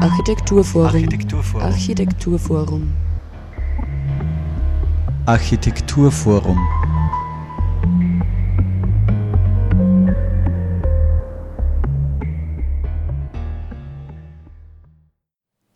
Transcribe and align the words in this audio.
Architekturforum. 0.00 0.86
Architekturforum. 0.86 1.62
Architekturforum. 1.62 2.92
Architekturforum. 5.24 6.58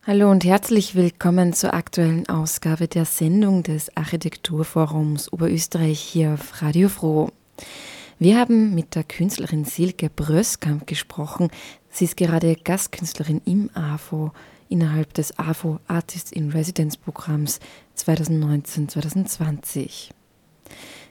Hallo 0.06 0.30
und 0.30 0.44
herzlich 0.44 0.94
willkommen 0.94 1.54
zur 1.54 1.72
aktuellen 1.72 2.28
Ausgabe 2.28 2.88
der 2.88 3.06
Sendung 3.06 3.62
des 3.62 3.96
Architekturforums 3.96 5.32
Oberösterreich 5.32 5.98
hier 5.98 6.34
auf 6.34 6.60
Radio 6.60 6.90
Froh. 6.90 7.30
Wir 8.18 8.38
haben 8.38 8.74
mit 8.74 8.96
der 8.96 9.04
Künstlerin 9.04 9.64
Silke 9.64 10.10
Bröskamp 10.10 10.86
gesprochen. 10.86 11.48
Sie 11.90 12.04
ist 12.04 12.16
gerade 12.16 12.56
Gastkünstlerin 12.56 13.42
im 13.44 13.68
AFO 13.74 14.32
innerhalb 14.68 15.12
des 15.14 15.38
AFO 15.38 15.78
Artists 15.88 16.32
in 16.32 16.52
Residence 16.52 16.96
Programms 16.96 17.58
2019-2020. 17.98 20.10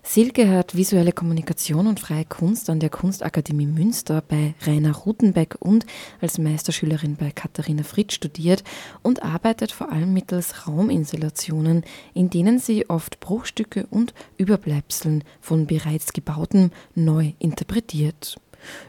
Silke 0.01 0.49
hat 0.49 0.75
visuelle 0.75 1.11
Kommunikation 1.11 1.85
und 1.85 1.99
freie 1.99 2.23
Kunst 2.23 2.69
an 2.69 2.79
der 2.79 2.89
Kunstakademie 2.89 3.65
Münster 3.65 4.23
bei 4.25 4.55
Rainer 4.65 4.95
Rutenbeck 4.95 5.57
und 5.59 5.85
als 6.21 6.37
Meisterschülerin 6.37 7.17
bei 7.17 7.31
Katharina 7.31 7.83
Fritsch 7.83 8.15
studiert 8.15 8.63
und 9.03 9.23
arbeitet 9.23 9.73
vor 9.73 9.91
allem 9.91 10.13
mittels 10.13 10.67
Rauminstallationen, 10.67 11.83
in 12.13 12.29
denen 12.29 12.59
sie 12.59 12.89
oft 12.89 13.19
Bruchstücke 13.19 13.87
und 13.91 14.13
Überbleibseln 14.37 15.25
von 15.41 15.67
bereits 15.67 16.13
gebautem 16.13 16.71
neu 16.95 17.33
interpretiert. 17.37 18.37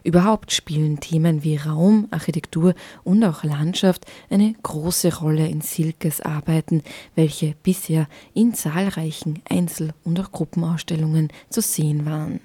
Überhaupt 0.05 0.52
spielen 0.52 1.01
Themen 1.01 1.42
wie 1.45 1.56
Raum, 1.56 2.09
Architektur 2.11 2.75
und 3.05 3.22
auch 3.25 3.44
Landschaft 3.44 4.06
eine 4.28 4.55
große 4.62 5.19
Rolle 5.19 5.48
in 5.48 5.61
Silkes 5.61 6.20
Arbeiten, 6.20 6.83
welche 7.14 7.55
bisher 7.62 8.09
in 8.34 8.55
zahlreichen 8.55 9.42
Einzel- 9.48 9.94
und 10.05 10.19
auch 10.20 10.33
Gruppenausstellungen 10.33 11.28
zu 11.48 11.61
sehen 11.61 12.06
waren. 12.06 12.41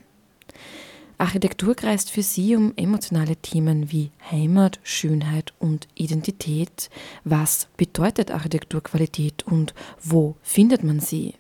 Architektur 1.18 1.76
kreist 1.76 2.12
für 2.12 2.24
sie 2.24 2.56
um 2.56 2.74
emotionale 2.76 3.38
Themen 3.38 3.92
wie 3.92 4.12
Heimat, 4.32 4.80
Schönheit 4.84 5.54
und 5.60 5.88
Identität. 5.96 6.90
Was 7.24 7.70
bedeutet 7.78 8.32
Architekturqualität 8.32 9.44
und 9.44 9.74
wo 10.02 10.36
findet 10.42 10.84
man 10.84 11.00
sie? 11.00 11.36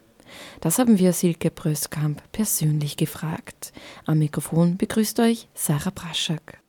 Das 0.61 0.79
haben 0.79 0.99
wir 0.99 1.13
Silke 1.13 1.51
Bröskamp 1.51 2.21
persönlich 2.31 2.97
gefragt. 2.97 3.73
Am 4.05 4.19
Mikrofon 4.19 4.77
begrüßt 4.77 5.19
euch 5.19 5.47
Sarah 5.53 5.91
Braschak. 5.93 6.64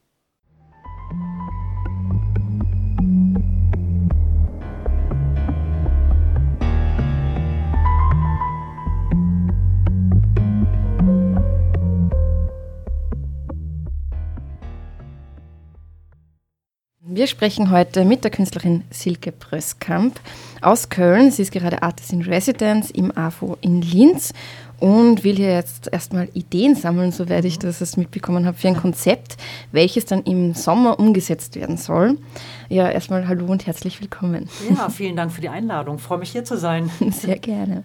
Wir 17.16 17.26
sprechen 17.26 17.70
heute 17.70 18.04
mit 18.04 18.24
der 18.24 18.30
Künstlerin 18.30 18.84
Silke 18.90 19.32
Bröskamp 19.32 20.20
aus 20.60 20.90
Köln. 20.90 21.30
Sie 21.30 21.40
ist 21.40 21.50
gerade 21.50 21.82
Artist 21.82 22.12
in 22.12 22.20
Residence 22.20 22.90
im 22.90 23.10
AFO 23.16 23.56
in 23.62 23.80
Linz 23.80 24.34
und 24.80 25.24
will 25.24 25.36
hier 25.36 25.54
jetzt 25.54 25.90
erstmal 25.90 26.28
Ideen 26.34 26.74
sammeln, 26.74 27.12
soweit 27.12 27.46
ich 27.46 27.58
das 27.58 27.80
jetzt 27.80 27.96
mitbekommen 27.96 28.44
habe, 28.44 28.58
für 28.58 28.68
ein 28.68 28.76
Konzept, 28.76 29.38
welches 29.72 30.04
dann 30.04 30.24
im 30.24 30.52
Sommer 30.52 30.98
umgesetzt 30.98 31.56
werden 31.56 31.78
soll. 31.78 32.18
Ja, 32.68 32.90
erstmal 32.90 33.26
hallo 33.26 33.46
und 33.46 33.66
herzlich 33.66 34.02
willkommen. 34.02 34.50
Ja, 34.68 34.90
vielen 34.90 35.16
Dank 35.16 35.32
für 35.32 35.40
die 35.40 35.48
Einladung. 35.48 35.96
Ich 35.96 36.02
freue 36.02 36.18
mich 36.18 36.32
hier 36.32 36.44
zu 36.44 36.58
sein. 36.58 36.90
Sehr 37.12 37.38
gerne. 37.38 37.84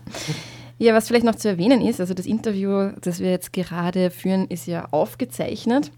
Ja, 0.81 0.95
was 0.95 1.07
vielleicht 1.07 1.25
noch 1.25 1.35
zu 1.35 1.47
erwähnen 1.47 1.79
ist, 1.79 1.99
also 1.99 2.15
das 2.15 2.25
Interview, 2.25 2.89
das 3.01 3.19
wir 3.19 3.29
jetzt 3.29 3.53
gerade 3.53 4.09
führen, 4.09 4.47
ist 4.47 4.65
ja 4.65 4.87
aufgezeichnet. 4.89 5.91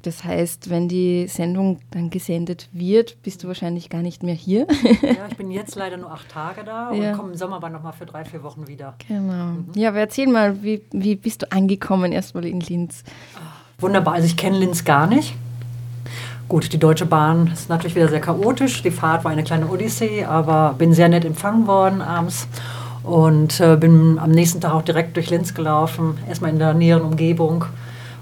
Das 0.00 0.24
heißt, 0.24 0.70
wenn 0.70 0.88
die 0.88 1.26
Sendung 1.28 1.80
dann 1.90 2.08
gesendet 2.08 2.70
wird, 2.72 3.22
bist 3.22 3.44
du 3.44 3.48
wahrscheinlich 3.48 3.90
gar 3.90 4.00
nicht 4.00 4.22
mehr 4.22 4.34
hier. 4.34 4.66
Ja, 5.02 5.26
ich 5.30 5.36
bin 5.36 5.50
jetzt 5.50 5.74
leider 5.76 5.98
nur 5.98 6.10
acht 6.10 6.30
Tage 6.30 6.64
da 6.64 6.90
Ja. 6.90 7.10
und 7.10 7.18
komme 7.18 7.32
im 7.32 7.36
Sommer 7.36 7.56
aber 7.56 7.68
nochmal 7.68 7.92
für 7.92 8.06
drei, 8.06 8.24
vier 8.24 8.42
Wochen 8.42 8.66
wieder. 8.66 8.94
Genau. 9.06 9.56
Ja, 9.74 9.90
aber 9.90 9.98
erzähl 9.98 10.26
mal, 10.26 10.62
wie, 10.62 10.80
wie 10.90 11.16
bist 11.16 11.42
du 11.42 11.52
angekommen 11.52 12.10
erstmal 12.10 12.46
in 12.46 12.60
Linz? 12.60 13.04
Wunderbar, 13.78 14.14
also 14.14 14.26
ich 14.26 14.38
kenne 14.38 14.56
Linz 14.58 14.86
gar 14.86 15.06
nicht. 15.06 15.34
Gut, 16.48 16.72
die 16.72 16.78
Deutsche 16.78 17.04
Bahn 17.04 17.48
ist 17.52 17.68
natürlich 17.68 17.94
wieder 17.94 18.08
sehr 18.08 18.22
chaotisch. 18.22 18.82
Die 18.82 18.90
Fahrt 18.90 19.22
war 19.22 19.32
eine 19.32 19.44
kleine 19.44 19.66
Odyssee, 19.68 20.24
aber 20.24 20.74
bin 20.78 20.94
sehr 20.94 21.10
nett 21.10 21.26
empfangen 21.26 21.66
worden 21.66 22.00
abends 22.00 22.48
und 23.02 23.60
äh, 23.60 23.76
bin 23.76 24.18
am 24.18 24.30
nächsten 24.30 24.60
Tag 24.60 24.72
auch 24.72 24.82
direkt 24.82 25.16
durch 25.16 25.30
Linz 25.30 25.54
gelaufen, 25.54 26.18
erstmal 26.28 26.50
in 26.50 26.58
der 26.58 26.74
näheren 26.74 27.02
Umgebung 27.02 27.64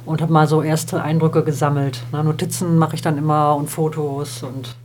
und 0.07 0.23
habe 0.23 0.33
mal 0.33 0.47
so 0.47 0.63
erste 0.63 1.03
Eindrücke 1.03 1.45
gesammelt. 1.45 2.03
Na, 2.13 2.23
Notizen 2.23 2.79
mache 2.79 2.95
ich 2.95 3.03
dann 3.03 3.19
immer 3.19 3.57
und 3.57 3.69
Fotos 3.69 4.43
und 4.43 4.77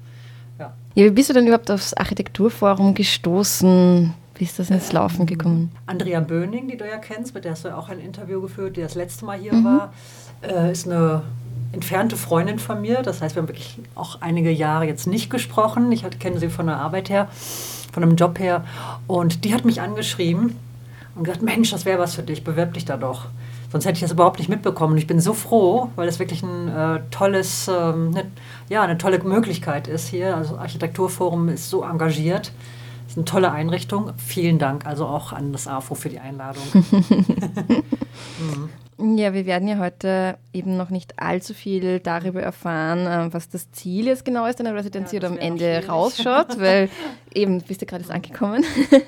ja. 0.59 0.73
Ja, 0.95 1.05
wie 1.05 1.11
bist 1.11 1.29
du 1.29 1.33
denn 1.33 1.47
überhaupt 1.47 1.71
aufs 1.71 1.93
Architekturforum 1.93 2.93
gestoßen? 2.93 4.13
Wie 4.35 4.43
ist 4.43 4.57
das 4.57 4.69
ins 4.69 4.91
Laufen 4.91 5.25
gekommen? 5.25 5.71
Andrea 5.85 6.19
Böning, 6.19 6.67
die 6.67 6.77
du 6.77 6.87
ja 6.87 6.97
kennst, 6.97 7.35
mit 7.35 7.45
der 7.45 7.51
hast 7.51 7.65
du 7.65 7.69
ja 7.69 7.77
auch 7.77 7.89
ein 7.89 7.99
Interview 7.99 8.41
geführt, 8.41 8.77
die 8.77 8.81
das 8.81 8.95
letzte 8.95 9.25
Mal 9.25 9.37
hier 9.37 9.53
war, 9.63 9.93
äh, 10.41 10.71
ist 10.71 10.87
eine 10.87 11.21
entfernte 11.71 12.17
Freundin 12.17 12.59
von 12.59 12.81
mir. 12.81 13.01
Das 13.03 13.21
heißt, 13.21 13.35
wir 13.35 13.41
haben 13.41 13.47
wirklich 13.47 13.79
auch 13.95 14.21
einige 14.21 14.51
Jahre 14.51 14.85
jetzt 14.85 15.07
nicht 15.07 15.29
gesprochen. 15.29 15.91
Ich 15.91 16.03
kenne 16.19 16.39
sie 16.39 16.49
von 16.49 16.65
der 16.67 16.77
Arbeit 16.77 17.09
her, 17.09 17.27
von 17.93 18.03
einem 18.03 18.15
Job 18.15 18.39
her. 18.39 18.65
Und 19.07 19.45
die 19.45 19.53
hat 19.53 19.63
mich 19.63 19.79
angeschrieben 19.79 20.57
und 21.15 21.23
gesagt, 21.23 21.41
Mensch, 21.41 21.71
das 21.71 21.85
wäre 21.85 21.99
was 21.99 22.15
für 22.15 22.23
dich, 22.23 22.43
bewerb 22.43 22.73
dich 22.73 22.85
da 22.85 22.97
doch. 22.97 23.27
Sonst 23.71 23.85
hätte 23.85 23.95
ich 23.95 24.01
das 24.01 24.11
überhaupt 24.11 24.39
nicht 24.39 24.49
mitbekommen. 24.49 24.93
Und 24.93 24.99
ich 24.99 25.07
bin 25.07 25.19
so 25.19 25.33
froh, 25.33 25.89
weil 25.95 26.05
das 26.05 26.19
wirklich 26.19 26.43
ein 26.43 26.67
äh, 26.67 26.99
tolles, 27.09 27.67
ähm, 27.67 28.11
ne, 28.11 28.25
ja, 28.69 28.83
eine 28.83 28.97
tolle 28.97 29.19
Möglichkeit 29.23 29.87
ist 29.87 30.09
hier. 30.09 30.35
Also 30.35 30.57
Architekturforum 30.57 31.49
ist 31.49 31.69
so 31.69 31.83
engagiert. 31.83 32.51
ist 33.07 33.17
eine 33.17 33.25
tolle 33.25 33.51
Einrichtung. 33.51 34.11
Vielen 34.17 34.59
Dank 34.59 34.85
also 34.85 35.07
auch 35.07 35.33
an 35.33 35.53
das 35.53 35.67
AFO 35.67 35.95
für 35.95 36.09
die 36.09 36.19
Einladung. 36.19 36.63
Ja, 38.99 39.33
wir 39.33 39.45
werden 39.45 39.67
ja 39.67 39.79
heute 39.79 40.37
eben 40.53 40.77
noch 40.77 40.89
nicht 40.89 41.19
allzu 41.19 41.53
viel 41.53 41.99
darüber 41.99 42.41
erfahren, 42.41 43.07
äh, 43.07 43.33
was 43.33 43.49
das 43.49 43.71
Ziel 43.71 44.05
jetzt 44.07 44.23
genau 44.23 44.45
ist 44.45 44.59
deiner 44.59 44.75
Residency 44.75 45.15
Ja, 45.15 45.21
oder 45.21 45.27
am 45.29 45.37
Ende 45.37 45.83
rausschaut, 45.87 46.57
weil 46.59 46.89
eben 47.33 47.61
bist 47.61 47.81
du 47.81 47.85
gerade 47.85 48.03
erst 48.03 48.11
angekommen. 48.11 48.63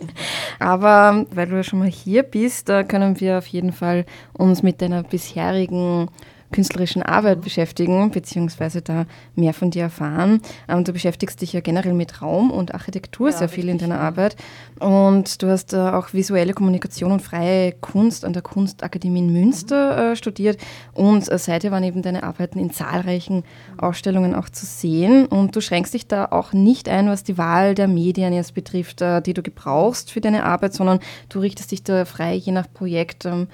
Aber 0.59 1.25
weil 1.31 1.47
du 1.47 1.55
ja 1.55 1.63
schon 1.63 1.79
mal 1.79 1.87
hier 1.87 2.23
bist, 2.23 2.69
da 2.69 2.83
können 2.83 3.19
wir 3.19 3.37
auf 3.37 3.47
jeden 3.47 3.71
Fall 3.71 4.05
uns 4.33 4.63
mit 4.63 4.81
deiner 4.81 5.03
bisherigen 5.03 6.09
künstlerischen 6.51 7.03
Arbeit 7.03 7.41
beschäftigen, 7.41 8.11
beziehungsweise 8.11 8.81
da 8.81 9.05
mehr 9.35 9.53
von 9.53 9.71
dir 9.71 9.83
erfahren. 9.83 10.41
Ähm, 10.67 10.83
du 10.83 10.93
beschäftigst 10.93 11.41
dich 11.41 11.53
ja 11.53 11.61
generell 11.61 11.93
mit 11.93 12.21
Raum 12.21 12.51
und 12.51 12.73
Architektur 12.73 13.29
Ja, 13.29 13.37
sehr 13.37 13.49
viel 13.49 13.69
in 13.69 13.77
deiner 13.77 13.95
ja. 13.95 14.01
Arbeit. 14.01 14.35
Und 14.79 15.41
du 15.41 15.49
hast 15.49 15.73
äh, 15.73 15.77
auch 15.77 16.13
visuelle 16.13 16.53
Kommunikation 16.53 17.11
und 17.11 17.21
freie 17.21 17.71
Kunst 17.73 18.25
an 18.25 18.33
der 18.33 18.41
Kunstakademie 18.41 19.19
in 19.19 19.33
Münster 19.33 20.11
äh, 20.11 20.15
studiert. 20.15 20.57
Und 20.93 21.31
äh, 21.31 21.37
seither 21.37 21.71
waren 21.71 21.83
eben 21.83 22.01
deine 22.01 22.23
Arbeiten 22.23 22.59
in 22.59 22.71
zahlreichen 22.71 23.43
Ausstellungen 23.77 24.35
auch 24.35 24.49
zu 24.49 24.65
sehen. 24.65 25.25
Und 25.25 25.55
du 25.55 25.61
schränkst 25.61 25.93
dich 25.93 26.07
da 26.07 26.25
auch 26.25 26.53
nicht 26.53 26.89
ein, 26.89 27.07
was 27.07 27.23
die 27.23 27.37
Wahl 27.37 27.75
der 27.75 27.87
Medien 27.87 28.33
jetzt 28.33 28.53
betrifft, 28.53 29.01
die 29.25 29.33
du 29.33 29.41
gebrauchst 29.41 30.11
für 30.11 30.21
deine 30.21 30.43
Arbeit, 30.43 30.73
sondern 30.73 30.99
du 31.29 31.39
richtest 31.39 31.71
dich 31.71 31.83
da 31.83 32.05
frei, 32.05 32.35
je 32.35 32.51
nach 32.51 32.67
Projekt, 32.73 33.25
ähm, 33.25 33.47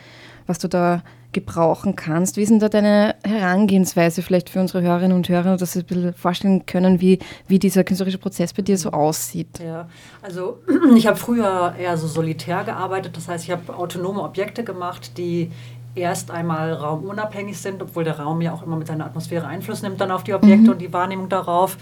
was 0.48 0.60
du 0.60 0.68
da 0.68 1.04
gebrauchen 1.34 1.96
kannst. 1.96 2.38
Wie 2.38 2.42
ist 2.42 2.50
denn 2.50 2.60
da 2.60 2.70
deine 2.70 3.16
Herangehensweise 3.24 4.22
vielleicht 4.22 4.50
für 4.50 4.60
unsere 4.60 4.82
Hörerinnen 4.82 5.16
und 5.16 5.30
Hörer, 5.30 5.58
dass 5.58 5.74
sie 5.74 5.80
ein 5.80 5.86
bisschen 5.86 6.14
vorstellen 6.14 6.66
können, 6.66 7.02
wie, 7.02 7.20
wie 7.48 7.60
dieser 7.60 7.84
künstlerische 7.84 8.18
Prozess 8.18 8.54
bei 8.54 8.62
dir 8.62 8.78
so 8.78 8.92
aussieht? 8.92 9.60
Ja, 9.64 9.88
also 10.22 10.60
ich 10.96 11.08
habe 11.08 11.18
früher 11.18 11.76
eher 11.80 11.98
so 11.98 12.08
solitär 12.08 12.64
gearbeitet. 12.64 13.16
Das 13.18 13.28
heißt, 13.28 13.46
ich 13.46 13.52
habe 13.52 13.76
autonome 13.76 14.22
Objekte 14.22 14.64
gemacht, 14.64 15.18
die 15.18 15.52
erst 15.96 16.32
einmal 16.32 16.74
raumunabhängig 16.74 17.58
sind, 17.58 17.82
obwohl 17.82 18.04
der 18.04 18.20
Raum 18.20 18.42
ja 18.42 18.54
auch 18.54 18.64
immer 18.64 18.78
mit 18.78 18.88
seiner 18.88 19.06
Atmosphäre 19.06 19.46
Einfluss 19.46 19.82
nimmt 19.82 20.00
dann 20.00 20.12
auf 20.12 20.24
die 20.24 20.34
Objekte 20.34 20.72
und 20.72 20.82
die 20.82 20.94
Wahrnehmung 20.94 21.30
darauf. 21.30 21.78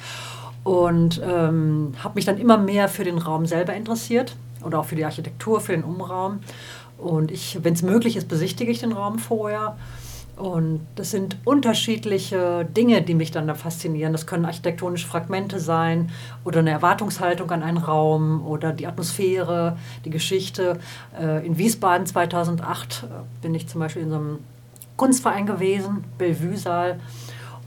Und 0.63 1.21
ähm, 1.23 1.93
habe 2.03 2.15
mich 2.15 2.25
dann 2.25 2.37
immer 2.37 2.57
mehr 2.57 2.89
für 2.89 3.03
den 3.03 3.17
Raum 3.17 3.45
selber 3.45 3.73
interessiert 3.73 4.35
oder 4.63 4.79
auch 4.79 4.85
für 4.85 4.95
die 4.95 5.05
Architektur, 5.05 5.61
für 5.61 5.71
den 5.71 5.83
Umraum. 5.83 6.39
Und 7.01 7.31
ich, 7.31 7.59
wenn 7.63 7.73
es 7.73 7.81
möglich 7.81 8.15
ist, 8.17 8.27
besichtige 8.27 8.71
ich 8.71 8.79
den 8.79 8.91
Raum 8.91 9.19
vorher. 9.19 9.77
Und 10.35 10.85
das 10.95 11.11
sind 11.11 11.35
unterschiedliche 11.43 12.65
Dinge, 12.65 13.01
die 13.01 13.13
mich 13.13 13.31
dann 13.31 13.47
da 13.47 13.55
faszinieren. 13.55 14.13
Das 14.13 14.25
können 14.25 14.45
architektonische 14.45 15.05
Fragmente 15.05 15.59
sein 15.59 16.11
oder 16.45 16.59
eine 16.59 16.71
Erwartungshaltung 16.71 17.51
an 17.51 17.61
einen 17.61 17.77
Raum 17.77 18.45
oder 18.47 18.71
die 18.71 18.87
Atmosphäre, 18.87 19.77
die 20.05 20.09
Geschichte. 20.09 20.79
Äh, 21.19 21.45
In 21.45 21.57
Wiesbaden 21.57 22.05
2008 22.05 23.03
äh, 23.03 23.07
bin 23.41 23.53
ich 23.53 23.67
zum 23.67 23.81
Beispiel 23.81 24.03
in 24.03 24.09
so 24.09 24.15
einem 24.15 24.37
Kunstverein 24.95 25.45
gewesen, 25.45 26.05
Bellevue-Saal. 26.17 27.01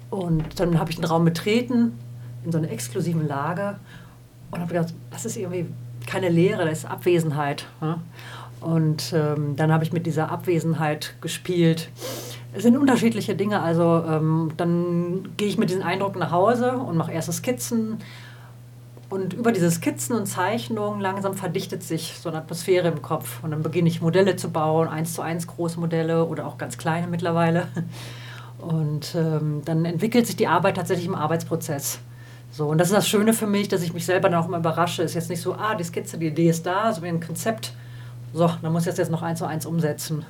Und 0.08 0.58
dann 0.58 0.78
habe 0.78 0.90
ich 0.90 0.96
den 0.96 1.04
Raum 1.04 1.26
betreten 1.26 1.98
in 2.44 2.52
so 2.52 2.58
einer 2.58 2.70
exklusiven 2.70 3.28
Lage 3.28 3.76
Und 4.50 4.60
habe 4.60 4.72
gedacht, 4.72 4.94
das 5.10 5.26
ist 5.26 5.36
irgendwie 5.36 5.66
keine 6.06 6.30
Lehre, 6.30 6.64
das 6.64 6.78
ist 6.78 6.84
Abwesenheit. 6.86 7.66
Und 8.62 9.12
ähm, 9.12 9.56
dann 9.56 9.72
habe 9.72 9.84
ich 9.84 9.92
mit 9.92 10.06
dieser 10.06 10.30
Abwesenheit 10.30 11.14
gespielt. 11.20 11.90
Es 12.54 12.62
sind 12.62 12.76
unterschiedliche 12.76 13.34
Dinge. 13.34 13.60
Also 13.60 14.04
ähm, 14.08 14.52
dann 14.56 15.30
gehe 15.36 15.48
ich 15.48 15.58
mit 15.58 15.70
diesen 15.70 15.82
Eindrücken 15.82 16.20
nach 16.20 16.30
Hause 16.30 16.72
und 16.72 16.96
mache 16.96 17.12
erste 17.12 17.32
Skizzen. 17.32 17.98
Und 19.08 19.34
über 19.34 19.52
diese 19.52 19.70
Skizzen 19.70 20.16
und 20.16 20.26
Zeichnungen 20.26 21.00
langsam 21.00 21.34
verdichtet 21.34 21.82
sich 21.82 22.14
so 22.18 22.30
eine 22.30 22.38
Atmosphäre 22.38 22.88
im 22.88 23.02
Kopf. 23.02 23.42
Und 23.42 23.50
dann 23.50 23.62
beginne 23.62 23.88
ich 23.88 24.00
Modelle 24.00 24.36
zu 24.36 24.50
bauen, 24.50 24.88
eins 24.88 25.14
zu 25.14 25.22
eins 25.22 25.46
große 25.46 25.78
Modelle 25.78 26.24
oder 26.24 26.46
auch 26.46 26.56
ganz 26.56 26.78
kleine 26.78 27.08
mittlerweile. 27.08 27.68
Und 28.58 29.16
ähm, 29.16 29.62
dann 29.64 29.84
entwickelt 29.84 30.26
sich 30.26 30.36
die 30.36 30.46
Arbeit 30.46 30.76
tatsächlich 30.76 31.06
im 31.06 31.16
Arbeitsprozess. 31.16 31.98
So, 32.52 32.68
und 32.68 32.78
das 32.78 32.88
ist 32.88 32.94
das 32.94 33.08
Schöne 33.08 33.32
für 33.32 33.48
mich, 33.48 33.66
dass 33.68 33.82
ich 33.82 33.92
mich 33.92 34.06
selber 34.06 34.28
dann 34.28 34.40
auch 34.40 34.46
immer 34.46 34.58
überrasche. 34.58 35.02
Es 35.02 35.12
ist 35.12 35.14
jetzt 35.14 35.30
nicht 35.30 35.40
so, 35.40 35.54
ah, 35.54 35.74
die 35.74 35.82
Skizze, 35.82 36.16
die 36.16 36.28
Idee 36.28 36.50
ist 36.50 36.64
da, 36.64 36.92
so 36.92 37.02
wie 37.02 37.08
ein 37.08 37.18
Konzept. 37.18 37.72
So, 38.32 38.50
dann 38.60 38.72
muss 38.72 38.82
ich 38.82 38.88
das 38.88 38.98
jetzt 38.98 39.10
noch 39.10 39.22
eins 39.22 39.38
zu 39.38 39.46
eins 39.46 39.66
umsetzen. 39.66 40.24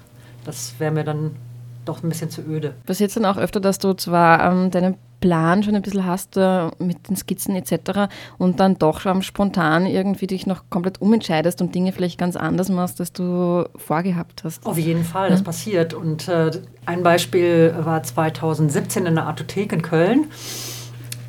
Das 0.44 0.74
wäre 0.78 0.92
mir 0.92 1.04
dann 1.04 1.36
doch 1.84 2.02
ein 2.02 2.08
bisschen 2.08 2.30
zu 2.30 2.42
öde. 2.42 2.74
Passiert 2.86 3.14
dann 3.16 3.24
auch 3.24 3.36
öfter, 3.36 3.60
dass 3.60 3.78
du 3.78 3.94
zwar 3.94 4.52
ähm, 4.52 4.70
deinen 4.70 4.96
Plan 5.20 5.62
schon 5.62 5.74
ein 5.74 5.82
bisschen 5.82 6.04
hast 6.04 6.36
äh, 6.36 6.68
mit 6.78 7.08
den 7.08 7.16
Skizzen 7.16 7.54
etc. 7.54 8.12
und 8.38 8.60
dann 8.60 8.76
doch 8.78 9.00
schon 9.00 9.22
spontan 9.22 9.86
irgendwie 9.86 10.26
dich 10.26 10.46
noch 10.46 10.64
komplett 10.68 11.00
umentscheidest 11.00 11.62
und 11.62 11.74
Dinge 11.74 11.92
vielleicht 11.92 12.18
ganz 12.18 12.36
anders 12.36 12.68
machst, 12.68 13.00
als 13.00 13.12
du 13.12 13.64
vorgehabt 13.76 14.42
hast. 14.44 14.66
Auf 14.66 14.78
jeden 14.78 15.04
Fall, 15.04 15.30
das 15.30 15.42
passiert. 15.42 15.94
Und 15.94 16.28
äh, 16.28 16.50
ein 16.86 17.02
Beispiel 17.02 17.74
war 17.78 18.02
2017 18.02 19.06
in 19.06 19.14
der 19.14 19.26
Artothek 19.26 19.72
in 19.72 19.82
Köln. 19.82 20.26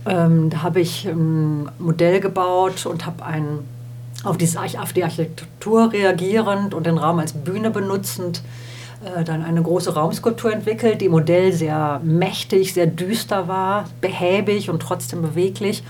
Ähm, 0.05 0.49
da 0.49 0.63
habe 0.63 0.81
ich 0.81 1.07
ein 1.07 1.69
Modell 1.79 2.19
gebaut 2.19 2.85
und 2.85 3.05
habe 3.05 3.23
ein 3.23 3.59
auf, 4.23 4.37
dieses, 4.37 4.57
auf 4.77 4.93
die 4.93 5.03
Architektur 5.03 5.91
reagierend 5.91 6.73
und 6.73 6.85
den 6.85 6.97
Raum 6.97 7.19
als 7.19 7.33
Bühne 7.33 7.69
benutzend 7.69 8.41
äh, 9.03 9.23
dann 9.23 9.43
eine 9.43 9.61
große 9.61 9.93
Raumskulptur 9.93 10.53
entwickelt, 10.53 11.01
die 11.01 11.09
Modell 11.09 11.51
sehr 11.51 11.99
mächtig, 12.03 12.73
sehr 12.73 12.87
düster 12.87 13.47
war, 13.47 13.85
behäbig 14.01 14.69
und 14.69 14.81
trotzdem 14.81 15.21
beweglich 15.21 15.83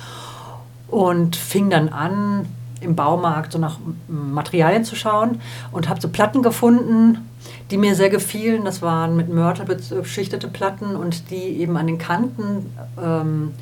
und 0.87 1.35
fing 1.35 1.69
dann 1.69 1.89
an, 1.89 2.45
im 2.81 2.95
Baumarkt 2.95 3.53
so 3.53 3.59
nach 3.59 3.77
Materialien 4.07 4.83
zu 4.83 4.95
schauen 4.95 5.41
und 5.71 5.89
habe 5.89 6.01
so 6.01 6.09
Platten 6.09 6.41
gefunden, 6.41 7.29
die 7.71 7.77
mir 7.77 7.95
sehr 7.95 8.09
gefielen. 8.09 8.65
Das 8.65 8.81
waren 8.81 9.15
mit 9.15 9.29
Mörtel 9.29 9.65
beschichtete 9.65 10.47
Platten 10.47 10.95
und 10.95 11.29
die 11.29 11.61
eben 11.61 11.77
an 11.77 11.87
den 11.87 11.97
Kanten 11.97 12.75
ähm, 13.01 13.53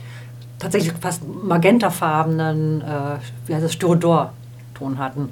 tatsächlich 0.59 0.94
fast 1.00 1.21
magentafarbenen, 1.27 2.81
äh, 2.81 2.85
wie 3.45 3.56
heißt 3.56 3.65
es, 3.65 3.74
Styrodor-Ton 4.81 4.98
hatten. 4.98 5.30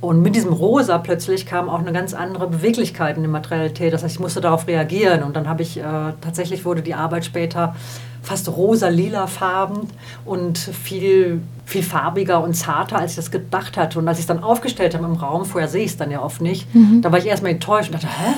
Und 0.00 0.20
mit 0.20 0.36
diesem 0.36 0.52
Rosa 0.52 0.98
plötzlich 0.98 1.46
kam 1.46 1.70
auch 1.70 1.78
eine 1.78 1.92
ganz 1.92 2.12
andere 2.12 2.46
Beweglichkeit 2.46 3.16
in 3.16 3.22
die 3.22 3.28
Materialität. 3.28 3.92
Das 3.92 4.02
heißt, 4.02 4.16
ich 4.16 4.20
musste 4.20 4.42
darauf 4.42 4.66
reagieren. 4.66 5.22
Und 5.22 5.34
dann 5.34 5.48
habe 5.48 5.62
ich, 5.62 5.78
äh, 5.78 5.82
tatsächlich 6.20 6.66
wurde 6.66 6.82
die 6.82 6.92
Arbeit 6.94 7.24
später 7.24 7.74
fast 8.22 8.48
rosa-lila 8.48 9.26
Farben 9.26 9.88
und 10.26 10.58
viel, 10.58 11.40
viel 11.64 11.82
farbiger 11.82 12.42
und 12.42 12.54
zarter, 12.54 12.98
als 12.98 13.12
ich 13.12 13.16
das 13.16 13.30
gedacht 13.30 13.78
hatte. 13.78 13.98
Und 13.98 14.06
als 14.06 14.18
ich 14.18 14.24
es 14.24 14.26
dann 14.26 14.42
aufgestellt 14.42 14.94
habe 14.94 15.06
im 15.06 15.14
Raum, 15.14 15.46
vorher 15.46 15.68
sehe 15.68 15.84
ich 15.84 15.92
es 15.92 15.96
dann 15.96 16.10
ja 16.10 16.20
oft 16.22 16.42
nicht, 16.42 16.74
mhm. 16.74 17.00
da 17.00 17.10
war 17.10 17.18
ich 17.18 17.26
erstmal 17.26 17.52
enttäuscht 17.52 17.90
und 17.90 17.94
dachte, 17.94 18.08
hä? 18.08 18.34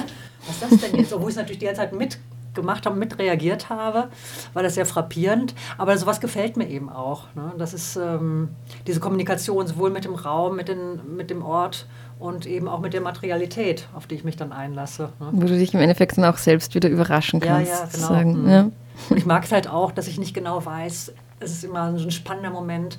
Was 0.46 0.70
ist 0.70 0.82
das 0.82 0.90
denn 0.90 1.00
jetzt? 1.00 1.12
Obwohl 1.12 1.30
ich 1.30 1.34
es 1.34 1.40
natürlich 1.40 1.58
die 1.58 1.66
ganze 1.66 1.80
Zeit 1.80 1.92
mit 1.92 2.18
gemacht 2.56 2.86
habe, 2.86 2.96
mit 2.96 3.18
reagiert 3.18 3.70
habe, 3.70 4.08
war 4.52 4.62
das 4.62 4.74
sehr 4.74 4.86
frappierend. 4.86 5.54
Aber 5.78 5.96
sowas 5.96 6.20
gefällt 6.20 6.56
mir 6.56 6.68
eben 6.68 6.90
auch. 6.90 7.24
Ne? 7.34 7.52
Das 7.58 7.72
ist 7.72 7.96
ähm, 7.96 8.48
diese 8.86 8.98
Kommunikation 8.98 9.66
sowohl 9.66 9.90
mit 9.90 10.04
dem 10.04 10.14
Raum, 10.14 10.56
mit, 10.56 10.68
den, 10.68 11.16
mit 11.16 11.30
dem 11.30 11.44
Ort 11.44 11.86
und 12.18 12.46
eben 12.46 12.68
auch 12.68 12.80
mit 12.80 12.94
der 12.94 13.00
Materialität, 13.00 13.86
auf 13.94 14.06
die 14.06 14.16
ich 14.16 14.24
mich 14.24 14.36
dann 14.36 14.52
einlasse. 14.52 15.10
Ne? 15.20 15.28
Wo 15.32 15.46
du 15.46 15.56
dich 15.56 15.74
im 15.74 15.80
Endeffekt 15.80 16.16
dann 16.16 16.24
auch 16.24 16.38
selbst 16.38 16.74
wieder 16.74 16.88
überraschen 16.88 17.40
kannst. 17.40 17.70
Ja, 17.70 17.78
ja, 17.78 17.88
genau. 17.92 18.06
Sagen. 18.08 18.42
Mhm. 18.42 18.48
Ja. 18.48 18.70
Und 19.10 19.16
ich 19.16 19.26
mag 19.26 19.44
es 19.44 19.52
halt 19.52 19.68
auch, 19.68 19.92
dass 19.92 20.08
ich 20.08 20.18
nicht 20.18 20.34
genau 20.34 20.64
weiß, 20.64 21.12
es 21.38 21.52
ist 21.52 21.64
immer 21.64 21.96
so 21.98 22.04
ein 22.04 22.10
spannender 22.10 22.50
Moment, 22.50 22.98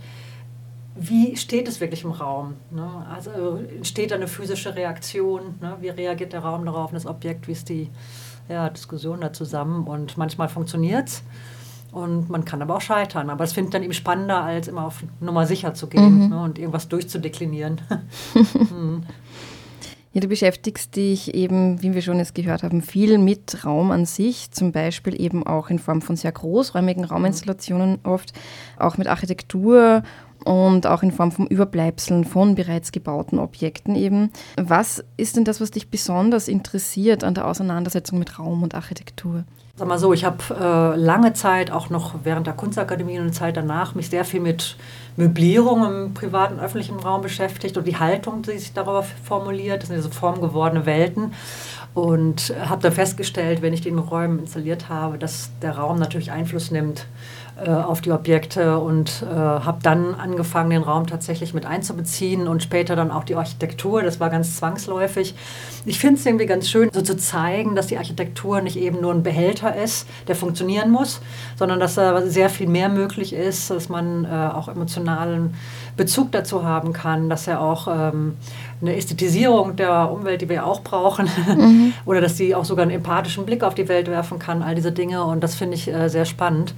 wie 1.00 1.36
steht 1.36 1.68
es 1.68 1.80
wirklich 1.80 2.04
im 2.04 2.12
Raum? 2.12 2.56
Ne? 2.72 2.90
Also 3.14 3.60
entsteht 3.76 4.12
eine 4.12 4.28
physische 4.28 4.76
Reaktion? 4.76 5.56
Ne? 5.62 5.78
Wie 5.80 5.90
reagiert 5.90 6.34
der 6.34 6.40
Raum 6.40 6.66
darauf, 6.66 6.92
das 6.92 7.06
Objekt? 7.06 7.48
Wie 7.48 7.52
ist 7.52 7.70
die 7.70 7.90
ja, 8.50 8.70
Diskussion 8.70 9.22
da 9.22 9.34
zusammen 9.34 9.86
und 9.88 10.18
manchmal 10.18 10.50
funktioniert 10.50 11.08
es. 11.08 11.24
Und 11.92 12.30
man 12.30 12.46
kann 12.46 12.62
aber 12.62 12.76
auch 12.76 12.82
scheitern. 12.82 13.30
Aber 13.30 13.44
es 13.44 13.54
finde 13.54 13.70
ich 13.70 13.72
dann 13.72 13.84
eben 13.84 13.94
spannender, 13.94 14.44
als 14.44 14.68
immer 14.68 14.86
auf 14.86 15.04
Nummer 15.20 15.48
sicher 15.48 15.74
zu 15.74 15.88
gehen 15.88 16.26
mhm. 16.26 16.30
ne, 16.30 16.42
und 16.44 16.60
irgendwas 16.60 16.90
durchzudeklinieren. 16.90 17.82
mhm. 18.54 19.04
Ja, 20.14 20.22
du 20.22 20.28
beschäftigst 20.28 20.96
dich 20.96 21.36
eben, 21.36 21.82
wie 21.84 21.94
wir 21.94 22.02
schon 22.02 22.18
jetzt 22.18 22.34
gehört 22.34 22.64
haben, 22.64 22.82
viel 22.82 23.18
mit 23.18 23.66
Raum 23.66 23.92
an 23.92 24.06
sich, 24.06 24.52
zum 24.52 24.72
Beispiel 24.72 25.20
eben 25.22 25.46
auch 25.46 25.70
in 25.70 25.80
Form 25.80 26.02
von 26.02 26.16
sehr 26.16 26.32
großräumigen 26.32 27.04
Rauminstallationen 27.04 28.00
oft, 28.04 28.34
auch 28.78 28.98
mit 28.98 29.08
Architektur 29.08 30.04
und 30.46 30.88
auch 30.88 31.04
in 31.04 31.12
Form 31.12 31.32
von 31.32 31.48
Überbleibseln 31.48 32.24
von 32.24 32.56
bereits 32.56 32.92
gebauten 32.92 33.38
Objekten 33.38 33.96
eben. 33.96 34.32
Was 34.56 35.04
ist 35.18 35.36
denn 35.36 35.44
das, 35.44 35.60
was 35.60 35.72
dich 35.72 35.90
besonders 35.90 36.48
interessiert 36.48 37.24
an 37.24 37.34
der 37.34 37.46
Auseinandersetzung 37.46 38.18
mit 38.18 38.40
Raum 38.40 38.64
und 38.64 38.76
Architektur? 38.76 39.44
Sag 39.80 39.88
mal 39.88 40.00
so, 40.00 40.12
ich 40.12 40.26
habe 40.26 40.38
äh, 40.60 41.00
lange 41.00 41.34
Zeit, 41.34 41.70
auch 41.70 41.92
noch 41.92 42.16
während 42.24 42.48
der 42.48 42.56
Kunstakademie 42.56 43.20
und 43.20 43.26
eine 43.26 43.32
Zeit 43.32 43.58
danach, 43.58 43.94
mich 43.94 44.10
sehr 44.10 44.26
viel 44.26 44.40
mit 44.40 44.76
Möblierung 45.18 45.86
im 45.86 46.14
privaten, 46.16 46.56
und 46.56 46.62
öffentlichen 46.62 47.00
Raum 47.00 47.22
beschäftigt 47.22 47.78
und 47.78 47.86
die 47.86 47.96
Haltung, 47.96 48.42
die 48.42 48.58
sich 48.58 48.74
darüber 48.74 49.04
formuliert. 49.04 49.84
Das 49.84 49.90
sind 49.90 49.98
diese 49.98 50.10
formgewordene 50.10 50.88
Welten. 50.88 51.34
Und 51.94 52.56
habe 52.60 52.82
dann 52.82 52.92
festgestellt, 52.92 53.62
wenn 53.62 53.72
ich 53.72 53.82
den 53.82 54.00
Räumen 54.00 54.40
installiert 54.40 54.90
habe, 54.90 55.20
dass 55.20 55.52
der 55.62 55.78
Raum 55.78 56.00
natürlich 56.00 56.32
Einfluss 56.32 56.72
nimmt 56.72 57.06
äh, 57.64 57.70
auf 57.70 58.02
die 58.02 58.12
Objekte 58.12 58.78
und 58.78 59.24
äh, 59.24 59.36
habe 59.36 59.80
dann 59.82 60.14
angefangen, 60.14 60.70
den 60.70 60.84
Raum 60.84 61.08
tatsächlich 61.08 61.54
mit 61.54 61.66
einzubeziehen 61.66 62.48
und 62.48 62.62
später 62.62 62.96
dann 62.96 63.10
auch 63.10 63.24
die 63.24 63.36
Architektur. 63.36 64.04
Das 64.04 64.20
war 64.20 64.30
ganz 64.30 64.58
zwangsläufig. 64.58 65.34
Ich 65.86 66.00
finde 66.00 66.20
es 66.20 66.26
irgendwie 66.26 66.46
ganz 66.46 66.70
schön, 66.70 66.90
so 66.94 67.02
zu 67.02 67.18
zeigen, 67.18 67.76
dass 67.76 67.88
die 67.88 67.98
Architektur 67.98 68.62
nicht 68.62 68.78
eben 68.78 69.02
nur 69.02 69.12
ein 69.12 69.24
Behälter 69.24 69.76
ist, 69.76 70.08
der 70.28 70.36
funktionieren 70.36 70.92
muss, 70.92 71.20
sondern 71.58 71.80
dass 71.80 71.96
da 71.96 72.22
sehr 72.28 72.50
viel 72.50 72.68
mehr 72.68 72.90
möglich 72.90 73.34
ist, 73.34 73.72
dass 73.72 73.90
man 73.90 74.26
äh, 74.26 74.28
auch 74.28 74.68
emotionalen 74.68 75.56
Bezug 75.96 76.32
dazu 76.32 76.64
haben 76.64 76.94
kann, 76.94 77.30
dass 77.30 77.48
er 77.48 77.62
auch 77.62 77.88
ähm, 77.88 78.36
eine 78.82 78.96
Ästhetisierung 78.96 79.76
der 79.76 80.12
Umwelt, 80.12 80.42
die 80.42 80.50
wir 80.50 80.66
auch 80.66 80.82
brauchen, 80.82 81.28
mhm. 81.48 81.94
oder 82.06 82.22
dass 82.22 82.38
sie 82.38 82.54
auch 82.54 82.66
sogar 82.66 82.84
einen 82.84 82.92
empathischen 82.92 83.46
Blick 83.46 83.64
auf 83.64 83.74
die 83.74 83.88
Welt 83.88 84.08
werfen 84.08 84.38
kann, 84.38 84.62
all 84.62 84.76
diese 84.76 84.92
Dinge. 84.92 85.24
Und 85.24 85.44
das 85.44 85.56
finde 85.56 85.76
ich 85.76 85.88
äh, 85.88 86.08
sehr 86.10 86.26
spannend. 86.26 86.76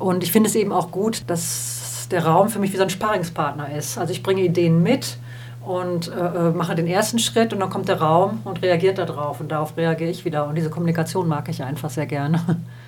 Und 0.00 0.24
ich 0.24 0.32
finde 0.32 0.48
es 0.48 0.56
eben 0.56 0.72
auch 0.72 0.90
gut, 0.90 1.22
dass 1.26 2.08
der 2.10 2.24
Raum 2.26 2.48
für 2.48 2.58
mich 2.58 2.72
wie 2.72 2.76
so 2.76 2.82
ein 2.82 2.90
Sparringspartner 2.90 3.74
ist. 3.76 3.98
Also 3.98 4.12
ich 4.12 4.22
bringe 4.22 4.42
Ideen 4.42 4.82
mit 4.82 5.18
und 5.64 6.08
äh, 6.08 6.48
äh 6.48 6.50
mache 6.52 6.74
den 6.74 6.86
ersten 6.86 7.18
Schritt 7.18 7.52
und 7.52 7.60
dann 7.60 7.70
kommt 7.70 7.88
der 7.88 8.00
Raum 8.00 8.40
und 8.44 8.62
reagiert 8.62 8.98
darauf 8.98 9.40
und 9.40 9.52
darauf 9.52 9.76
reagiere 9.76 10.10
ich 10.10 10.24
wieder. 10.24 10.46
Und 10.48 10.56
diese 10.56 10.70
Kommunikation 10.70 11.28
mag 11.28 11.48
ich 11.48 11.62
einfach 11.62 11.90
sehr 11.90 12.06
gerne. 12.06 12.40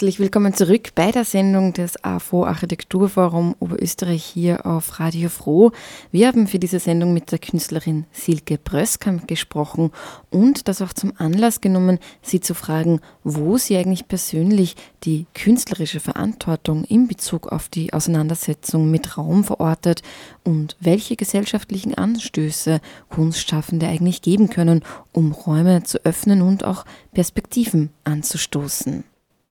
herzlich 0.00 0.18
willkommen 0.18 0.54
zurück 0.54 0.94
bei 0.94 1.12
der 1.12 1.26
Sendung 1.26 1.74
des 1.74 2.02
AFO 2.02 2.46
Architekturforum 2.46 3.54
Oberösterreich 3.60 4.24
hier 4.24 4.64
auf 4.64 4.98
Radio 4.98 5.28
Froh. 5.28 5.72
Wir 6.10 6.26
haben 6.26 6.46
für 6.46 6.58
diese 6.58 6.78
Sendung 6.78 7.12
mit 7.12 7.30
der 7.32 7.38
Künstlerin 7.38 8.06
Silke 8.10 8.56
Bröskamp 8.56 9.28
gesprochen 9.28 9.90
und 10.30 10.68
das 10.68 10.80
auch 10.80 10.94
zum 10.94 11.12
Anlass 11.18 11.60
genommen, 11.60 11.98
sie 12.22 12.40
zu 12.40 12.54
fragen, 12.54 13.02
wo 13.24 13.58
sie 13.58 13.76
eigentlich 13.76 14.08
persönlich 14.08 14.74
die 15.04 15.26
künstlerische 15.34 16.00
Verantwortung 16.00 16.84
in 16.84 17.06
Bezug 17.06 17.52
auf 17.52 17.68
die 17.68 17.92
Auseinandersetzung 17.92 18.90
mit 18.90 19.18
Raum 19.18 19.44
verortet 19.44 20.00
und 20.44 20.78
welche 20.80 21.14
gesellschaftlichen 21.16 21.92
Anstöße 21.92 22.80
Kunstschaffende 23.10 23.86
eigentlich 23.86 24.22
geben 24.22 24.48
können, 24.48 24.82
um 25.12 25.32
Räume 25.32 25.82
zu 25.82 26.02
öffnen 26.06 26.40
und 26.40 26.64
auch 26.64 26.86
Perspektiven 27.12 27.90
anzustoßen. 28.04 29.04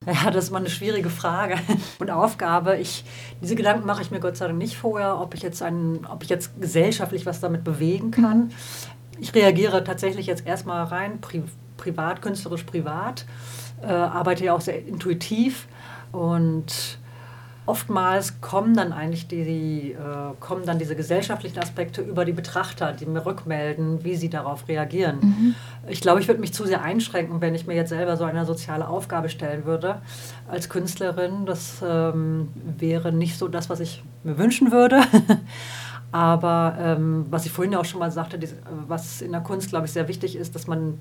Ja, 0.06 0.30
das 0.30 0.44
ist 0.44 0.50
mal 0.50 0.60
eine 0.60 0.70
schwierige 0.70 1.10
Frage 1.10 1.56
und 1.98 2.10
Aufgabe. 2.10 2.78
Ich, 2.78 3.04
diese 3.42 3.54
Gedanken 3.54 3.86
mache 3.86 4.00
ich 4.00 4.10
mir 4.10 4.18
Gott 4.18 4.34
sei 4.34 4.46
Dank 4.46 4.56
nicht 4.56 4.78
vorher, 4.78 5.20
ob 5.20 5.34
ich 5.34 5.42
jetzt, 5.42 5.62
einen, 5.62 6.06
ob 6.06 6.22
ich 6.22 6.30
jetzt 6.30 6.58
gesellschaftlich 6.58 7.26
was 7.26 7.40
damit 7.40 7.64
bewegen 7.64 8.10
kann. 8.10 8.50
Ich 9.18 9.34
reagiere 9.34 9.84
tatsächlich 9.84 10.24
jetzt 10.24 10.46
erstmal 10.46 10.84
rein, 10.84 11.20
pri 11.20 11.42
privat, 11.76 12.22
künstlerisch 12.22 12.62
privat, 12.64 13.26
äh, 13.82 13.86
arbeite 13.88 14.44
ja 14.44 14.54
auch 14.54 14.62
sehr 14.62 14.86
intuitiv 14.86 15.68
und 16.12 16.98
oftmals 17.66 18.40
kommen 18.40 18.74
dann 18.74 18.92
eigentlich 18.92 19.28
die, 19.28 19.92
äh, 19.92 19.96
kommen 20.40 20.64
dann 20.66 20.78
diese 20.78 20.96
gesellschaftlichen 20.96 21.58
Aspekte 21.58 22.00
über 22.00 22.24
die 22.24 22.32
Betrachter, 22.32 22.92
die 22.92 23.06
mir 23.06 23.24
rückmelden, 23.24 24.02
wie 24.04 24.16
sie 24.16 24.28
darauf 24.28 24.66
reagieren. 24.68 25.18
Mhm. 25.20 25.54
Ich 25.88 26.00
glaube, 26.00 26.20
ich 26.20 26.28
würde 26.28 26.40
mich 26.40 26.52
zu 26.52 26.64
sehr 26.66 26.82
einschränken, 26.82 27.40
wenn 27.40 27.54
ich 27.54 27.66
mir 27.66 27.74
jetzt 27.74 27.90
selber 27.90 28.16
so 28.16 28.24
eine 28.24 28.44
soziale 28.44 28.88
Aufgabe 28.88 29.28
stellen 29.28 29.64
würde 29.64 30.00
als 30.48 30.68
Künstlerin. 30.68 31.46
Das 31.46 31.82
ähm, 31.86 32.48
wäre 32.78 33.12
nicht 33.12 33.38
so 33.38 33.48
das, 33.48 33.70
was 33.70 33.80
ich 33.80 34.02
mir 34.24 34.38
wünschen 34.38 34.72
würde. 34.72 35.00
Aber 36.12 36.76
ähm, 36.80 37.26
was 37.30 37.46
ich 37.46 37.52
vorhin 37.52 37.74
auch 37.76 37.84
schon 37.84 38.00
mal 38.00 38.10
sagte, 38.10 38.38
die, 38.38 38.48
was 38.88 39.22
in 39.22 39.30
der 39.30 39.42
Kunst, 39.42 39.68
glaube 39.68 39.86
ich, 39.86 39.92
sehr 39.92 40.08
wichtig 40.08 40.34
ist, 40.34 40.56
dass 40.56 40.66
man 40.66 40.98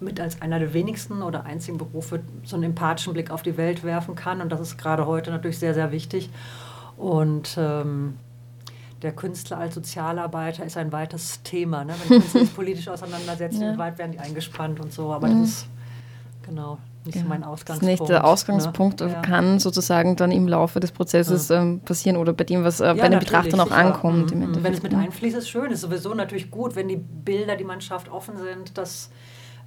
mit 0.00 0.20
als 0.20 0.40
einer 0.42 0.58
der 0.58 0.72
wenigsten 0.74 1.22
oder 1.22 1.44
einzigen 1.44 1.78
Berufe 1.78 2.20
so 2.44 2.56
einen 2.56 2.64
empathischen 2.64 3.12
Blick 3.12 3.30
auf 3.30 3.42
die 3.42 3.56
Welt 3.56 3.82
werfen 3.82 4.14
kann. 4.14 4.40
Und 4.40 4.50
das 4.50 4.60
ist 4.60 4.78
gerade 4.78 5.06
heute 5.06 5.30
natürlich 5.30 5.58
sehr, 5.58 5.74
sehr 5.74 5.90
wichtig. 5.90 6.30
Und 6.96 7.56
ähm, 7.58 8.14
der 9.02 9.12
Künstler 9.12 9.58
als 9.58 9.74
Sozialarbeiter 9.74 10.64
ist 10.64 10.76
ein 10.76 10.92
weites 10.92 11.42
Thema. 11.42 11.84
Ne? 11.84 11.94
Wenn 11.98 12.20
Künstler 12.20 12.40
sich 12.40 12.54
politisch 12.54 12.88
auseinandersetzen, 12.88 13.62
ja. 13.62 13.74
wie 13.74 13.78
weit 13.78 13.98
werden 13.98 14.12
die 14.12 14.18
eingespannt 14.18 14.80
und 14.80 14.92
so. 14.92 15.12
Aber 15.12 15.28
mhm. 15.28 15.40
das 15.40 15.50
ist 15.50 15.66
genau 16.42 16.78
nicht 17.04 17.16
ja. 17.16 17.22
so 17.22 17.28
mein 17.28 17.42
Ausgangspunkt. 17.42 17.82
Das 17.82 17.94
ist 17.94 18.00
nicht 18.00 18.10
der 18.10 18.24
Ausgangspunkt, 18.24 19.00
ne? 19.00 19.18
kann 19.22 19.58
sozusagen 19.58 20.16
dann 20.16 20.30
im 20.30 20.46
Laufe 20.46 20.78
des 20.78 20.92
Prozesses 20.92 21.48
ja. 21.48 21.60
ähm, 21.60 21.80
passieren 21.80 22.16
oder 22.16 22.32
bei 22.32 22.44
dem, 22.44 22.64
was 22.64 22.80
äh, 22.80 22.94
bei 22.96 23.08
den 23.08 23.18
Betrachtern 23.18 23.60
auch 23.60 23.70
ankommt. 23.70 24.34
Mhm. 24.34 24.62
Wenn 24.62 24.72
es 24.72 24.82
mit 24.82 24.94
einfließt, 24.94 25.36
ist 25.36 25.48
schön. 25.48 25.70
Ist 25.70 25.80
sowieso 25.80 26.14
natürlich 26.14 26.50
gut, 26.50 26.76
wenn 26.76 26.88
die 26.88 26.96
Bilder, 26.96 27.56
die 27.56 27.64
man 27.64 27.80
schafft, 27.80 28.10
offen 28.10 28.36
sind, 28.36 28.78
dass 28.78 29.10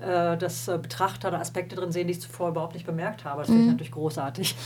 äh, 0.01 0.37
dass 0.37 0.67
äh, 0.67 0.77
Betrachter 0.81 1.31
da 1.31 1.39
Aspekte 1.39 1.75
drin 1.75 1.91
sehen, 1.91 2.07
die 2.07 2.13
ich 2.13 2.21
zuvor 2.21 2.49
überhaupt 2.49 2.73
nicht 2.73 2.85
bemerkt 2.85 3.25
habe. 3.25 3.41
Das 3.41 3.47
finde 3.47 3.61
ich 3.61 3.65
mhm. 3.67 3.71
natürlich 3.73 3.91
großartig. 3.91 4.55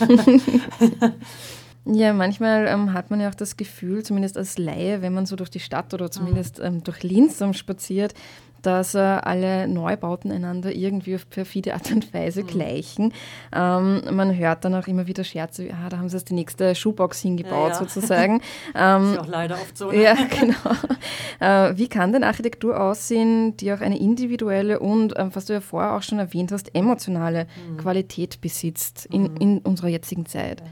Ja, 1.88 2.12
manchmal 2.12 2.66
ähm, 2.66 2.92
hat 2.92 3.10
man 3.10 3.20
ja 3.20 3.28
auch 3.28 3.34
das 3.36 3.56
Gefühl, 3.56 4.02
zumindest 4.02 4.36
als 4.36 4.58
Laie, 4.58 5.02
wenn 5.02 5.14
man 5.14 5.24
so 5.24 5.36
durch 5.36 5.50
die 5.50 5.60
Stadt 5.60 5.94
oder 5.94 6.10
zumindest 6.10 6.58
ähm, 6.58 6.82
durch 6.82 7.04
Linz 7.04 7.40
spaziert, 7.52 8.12
dass 8.66 8.94
äh, 8.94 8.98
alle 8.98 9.68
Neubauten 9.68 10.32
einander 10.32 10.74
irgendwie 10.74 11.14
auf 11.14 11.30
perfide 11.30 11.74
Art 11.74 11.92
und 11.92 12.12
Weise 12.12 12.42
mhm. 12.42 12.46
gleichen. 12.48 13.12
Ähm, 13.54 14.02
man 14.10 14.36
hört 14.36 14.64
dann 14.64 14.74
auch 14.74 14.88
immer 14.88 15.06
wieder 15.06 15.22
Scherze, 15.22 15.64
wie, 15.64 15.70
ah, 15.70 15.88
da 15.88 15.98
haben 15.98 16.08
sie 16.08 16.16
jetzt 16.16 16.28
die 16.30 16.34
nächste 16.34 16.74
Schuhbox 16.74 17.20
hingebaut, 17.20 17.72
ja, 17.72 17.80
ja. 17.80 17.86
sozusagen. 17.86 18.40
Ähm, 18.74 19.12
ist 19.12 19.18
auch 19.20 19.26
leider 19.26 19.54
oft 19.54 19.78
so. 19.78 19.90
Ne? 19.90 20.02
Ja, 20.02 20.14
genau. 20.40 20.54
Äh, 21.40 21.76
wie 21.76 21.88
kann 21.88 22.12
denn 22.12 22.24
Architektur 22.24 22.78
aussehen, 22.80 23.56
die 23.56 23.72
auch 23.72 23.80
eine 23.80 23.98
individuelle 23.98 24.80
und, 24.80 25.16
äh, 25.16 25.28
was 25.32 25.46
du 25.46 25.52
ja 25.52 25.60
vorher 25.60 25.94
auch 25.94 26.02
schon 26.02 26.18
erwähnt 26.18 26.52
hast, 26.52 26.74
emotionale 26.74 27.46
mhm. 27.70 27.76
Qualität 27.78 28.40
besitzt 28.40 29.06
in, 29.06 29.22
mhm. 29.22 29.36
in 29.38 29.58
unserer 29.58 29.88
jetzigen 29.88 30.26
Zeit? 30.26 30.60
Ja. 30.60 30.66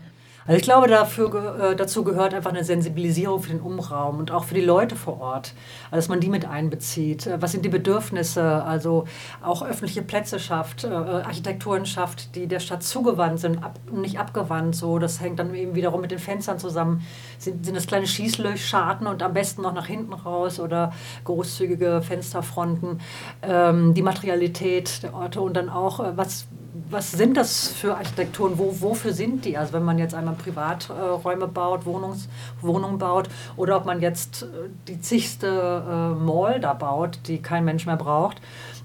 Also 0.47 0.59
ich 0.59 0.63
glaube, 0.63 0.89
dafür, 0.89 1.71
äh, 1.73 1.77
dazu 1.77 2.05
gehört 2.05 2.35
einfach 2.35 2.51
eine 2.51 2.65
Sensibilisierung 2.65 3.41
für 3.41 3.49
den 3.49 3.61
Umraum 3.61 4.19
und 4.19 4.31
auch 4.31 4.45
für 4.45 4.55
die 4.55 4.61
Leute 4.61 4.95
vor 4.95 5.19
Ort, 5.21 5.55
also 5.91 5.97
dass 5.97 6.09
man 6.09 6.21
die 6.21 6.29
mit 6.29 6.47
einbezieht. 6.47 7.27
Äh, 7.27 7.41
was 7.41 7.53
sind 7.53 7.65
die 7.65 7.71
Bedürfnisse? 7.71 8.63
Also 8.63 9.05
auch 9.43 9.63
öffentliche 9.63 10.03
Plätze 10.03 10.39
schafft, 10.39 10.85
äh, 10.85 10.89
Architekturen 10.89 11.87
schafft, 11.87 12.35
die 12.35 12.47
der 12.47 12.61
Stadt 12.61 12.83
zugewandt 12.83 13.41
sind 13.41 13.61
und 13.91 14.03
nicht 14.03 14.19
abgewandt. 14.19 14.77
So, 14.77 14.99
das 14.99 15.19
hängt 15.21 15.39
dann 15.39 15.55
eben 15.55 15.75
wiederum 15.75 16.03
mit 16.03 16.11
den 16.11 16.19
Fenstern 16.19 16.59
zusammen. 16.59 17.03
Sind, 17.39 17.65
sind 17.65 17.75
das 17.75 17.87
kleine 17.87 18.07
Schießlöchscharten 18.07 19.07
und 19.07 19.23
am 19.23 19.33
besten 19.33 19.63
noch 19.63 19.73
nach 19.73 19.87
hinten 19.87 20.13
raus 20.13 20.61
oder 20.61 20.93
großzügige 21.25 22.03
Fensterfronten. 22.03 23.01
Ähm, 23.41 23.95
die 23.95 24.03
Materialität 24.03 25.05
der 25.05 25.15
Orte 25.15 25.41
und 25.41 25.55
dann 25.57 25.71
auch, 25.71 26.01
was 26.17 26.47
was 26.91 27.13
sind 27.13 27.37
das 27.37 27.69
für 27.69 27.97
Architekturen? 27.97 28.59
Wo, 28.59 28.75
wofür 28.81 29.13
sind 29.13 29.45
die? 29.45 29.57
Also 29.57 29.73
wenn 29.73 29.85
man 29.85 29.99
jetzt 29.99 30.15
einmal 30.15 30.35
Privaträume 30.35 31.47
baut, 31.47 31.87
Wohnungs, 31.87 32.29
Wohnungen 32.61 32.99
baut 32.99 33.29
oder 33.57 33.77
ob 33.77 33.85
man 33.85 34.01
jetzt 34.01 34.43
äh, 34.43 34.47
die 34.89 35.01
zigste 35.01 35.47
äh, 35.47 36.21
Mall 36.21 36.59
da 36.61 36.75
baut, 36.75 37.21
die 37.27 37.41
kein 37.41 37.65
Mensch 37.65 37.87
mehr 37.87 37.97
braucht. 37.97 38.41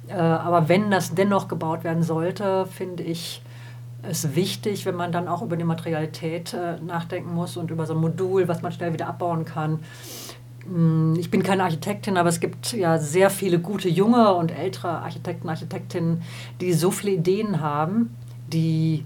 Äh, 0.08 0.13
aber 0.13 0.69
wenn 0.69 0.91
das 0.91 1.15
dennoch 1.15 1.48
gebaut 1.48 1.84
werden 1.84 2.03
sollte, 2.03 2.67
finde 2.67 3.03
ich 3.03 3.41
es 4.03 4.36
wichtig, 4.36 4.86
wenn 4.86 4.96
man 4.96 5.12
dann 5.12 5.27
auch 5.27 5.41
über 5.41 5.58
die 5.58 5.65
Materialität 5.65 6.55
nachdenken 6.81 7.34
muss 7.34 7.58
und 7.58 7.69
über 7.69 7.86
so 7.86 7.93
ein 7.93 8.00
Modul, 8.00 8.48
was 8.48 8.62
man 8.62 8.72
schnell 8.72 8.93
wieder 8.93 9.08
abbauen 9.08 9.43
kann. 9.43 9.79
Hm, 10.65 11.15
ich 11.17 11.31
bin 11.31 11.43
keine 11.43 11.63
Architektin, 11.63 12.17
aber 12.17 12.29
es 12.29 12.39
gibt 12.39 12.73
ja 12.73 12.97
sehr 12.97 13.29
viele 13.29 13.59
gute 13.59 13.89
junge 13.89 14.33
und 14.33 14.51
ältere 14.51 14.89
Architekten, 14.89 15.49
Architektinnen, 15.49 16.21
die 16.61 16.73
so 16.73 16.91
viele 16.91 17.13
Ideen 17.13 17.61
haben, 17.61 18.15
die 18.51 19.05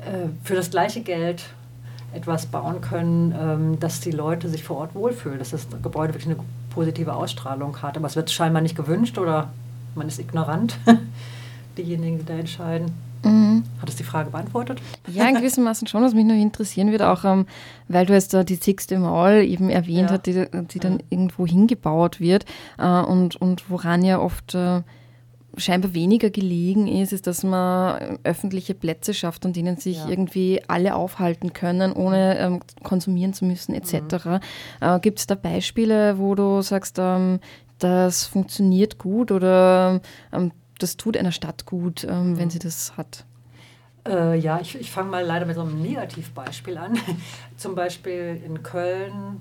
äh, 0.00 0.28
für 0.42 0.54
das 0.54 0.70
gleiche 0.70 1.02
Geld 1.02 1.44
etwas 2.14 2.46
bauen 2.46 2.80
können, 2.80 3.34
ähm, 3.38 3.80
dass 3.80 4.00
die 4.00 4.10
Leute 4.10 4.48
sich 4.48 4.64
vor 4.64 4.78
Ort 4.78 4.94
wohlfühlen, 4.94 5.38
dass 5.38 5.50
das 5.50 5.66
Gebäude 5.82 6.14
wirklich 6.14 6.34
eine 6.34 6.44
positive 6.70 7.14
Ausstrahlung 7.14 7.80
hat. 7.82 7.96
Aber 7.96 8.06
es 8.06 8.16
wird 8.16 8.30
scheinbar 8.30 8.62
nicht 8.62 8.76
gewünscht 8.76 9.18
oder 9.18 9.50
man 9.94 10.08
ist 10.08 10.18
ignorant, 10.18 10.78
diejenigen, 11.78 12.18
die 12.18 12.24
da 12.24 12.34
entscheiden. 12.34 12.92
Mhm. 13.24 13.64
Hat 13.80 13.88
das 13.88 13.96
die 13.96 14.04
Frage 14.04 14.30
beantwortet? 14.30 14.80
Ja, 15.06 15.28
in 15.28 15.36
gewissem 15.36 15.64
Maßen 15.64 15.86
schon. 15.86 16.02
Was 16.02 16.14
mich 16.14 16.24
noch 16.24 16.34
interessieren 16.34 16.90
würde, 16.90 17.08
auch 17.10 17.24
ähm, 17.24 17.46
weil 17.88 18.06
du 18.06 18.12
jetzt 18.12 18.34
da 18.34 18.44
die 18.44 18.56
Sixte 18.56 18.98
Mall 18.98 19.44
eben 19.44 19.70
erwähnt 19.70 20.10
ja. 20.10 20.16
hast, 20.16 20.26
die, 20.26 20.46
die 20.72 20.78
dann 20.78 20.94
mhm. 20.94 21.00
irgendwo 21.10 21.46
hingebaut 21.46 22.20
wird 22.20 22.44
äh, 22.78 22.86
und, 22.86 23.36
und 23.36 23.70
woran 23.70 24.04
ja 24.04 24.18
oft 24.18 24.54
äh, 24.54 24.82
scheinbar 25.56 25.94
weniger 25.94 26.30
gelegen 26.30 26.86
ist, 26.88 27.12
ist, 27.12 27.26
dass 27.26 27.44
man 27.44 28.18
öffentliche 28.24 28.74
Plätze 28.74 29.12
schafft, 29.14 29.44
an 29.44 29.52
denen 29.52 29.76
sich 29.76 29.98
ja. 29.98 30.08
irgendwie 30.08 30.62
alle 30.66 30.94
aufhalten 30.94 31.52
können, 31.52 31.92
ohne 31.92 32.38
ähm, 32.38 32.60
konsumieren 32.82 33.34
zu 33.34 33.44
müssen 33.44 33.74
etc. 33.74 34.24
Mhm. 34.24 34.40
Äh, 34.80 35.00
Gibt 35.00 35.18
es 35.18 35.26
da 35.26 35.34
Beispiele, 35.34 36.18
wo 36.18 36.34
du 36.34 36.62
sagst, 36.62 36.96
ähm, 36.98 37.40
das 37.78 38.26
funktioniert 38.26 38.98
gut 38.98 39.32
oder 39.32 40.00
ähm, 40.32 40.52
das 40.82 40.96
tut 40.96 41.16
einer 41.16 41.32
Stadt 41.32 41.66
gut, 41.66 42.04
ähm, 42.04 42.38
wenn 42.38 42.46
mhm. 42.46 42.50
sie 42.50 42.58
das 42.58 42.96
hat. 42.96 43.24
Äh, 44.06 44.38
ja, 44.38 44.60
ich, 44.60 44.74
ich 44.74 44.90
fange 44.90 45.10
mal 45.10 45.24
leider 45.24 45.46
mit 45.46 45.54
so 45.54 45.62
einem 45.62 45.80
Negativbeispiel 45.80 46.76
an. 46.76 46.98
Zum 47.56 47.74
Beispiel 47.74 48.40
in 48.44 48.62
Köln, 48.62 49.40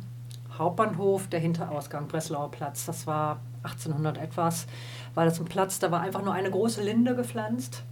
Hauptbahnhof, 0.58 1.28
der 1.28 1.40
Hinterausgang, 1.40 2.08
Breslauer 2.08 2.52
Platz. 2.52 2.86
Das 2.86 3.08
war 3.08 3.40
1800 3.64 4.18
etwas. 4.18 4.68
War 5.16 5.26
das 5.26 5.40
ein 5.40 5.46
Platz, 5.46 5.80
da 5.80 5.92
war 5.92 6.02
einfach 6.02 6.24
nur 6.24 6.34
eine 6.34 6.52
große 6.52 6.84
Linde 6.84 7.16
gepflanzt, 7.16 7.84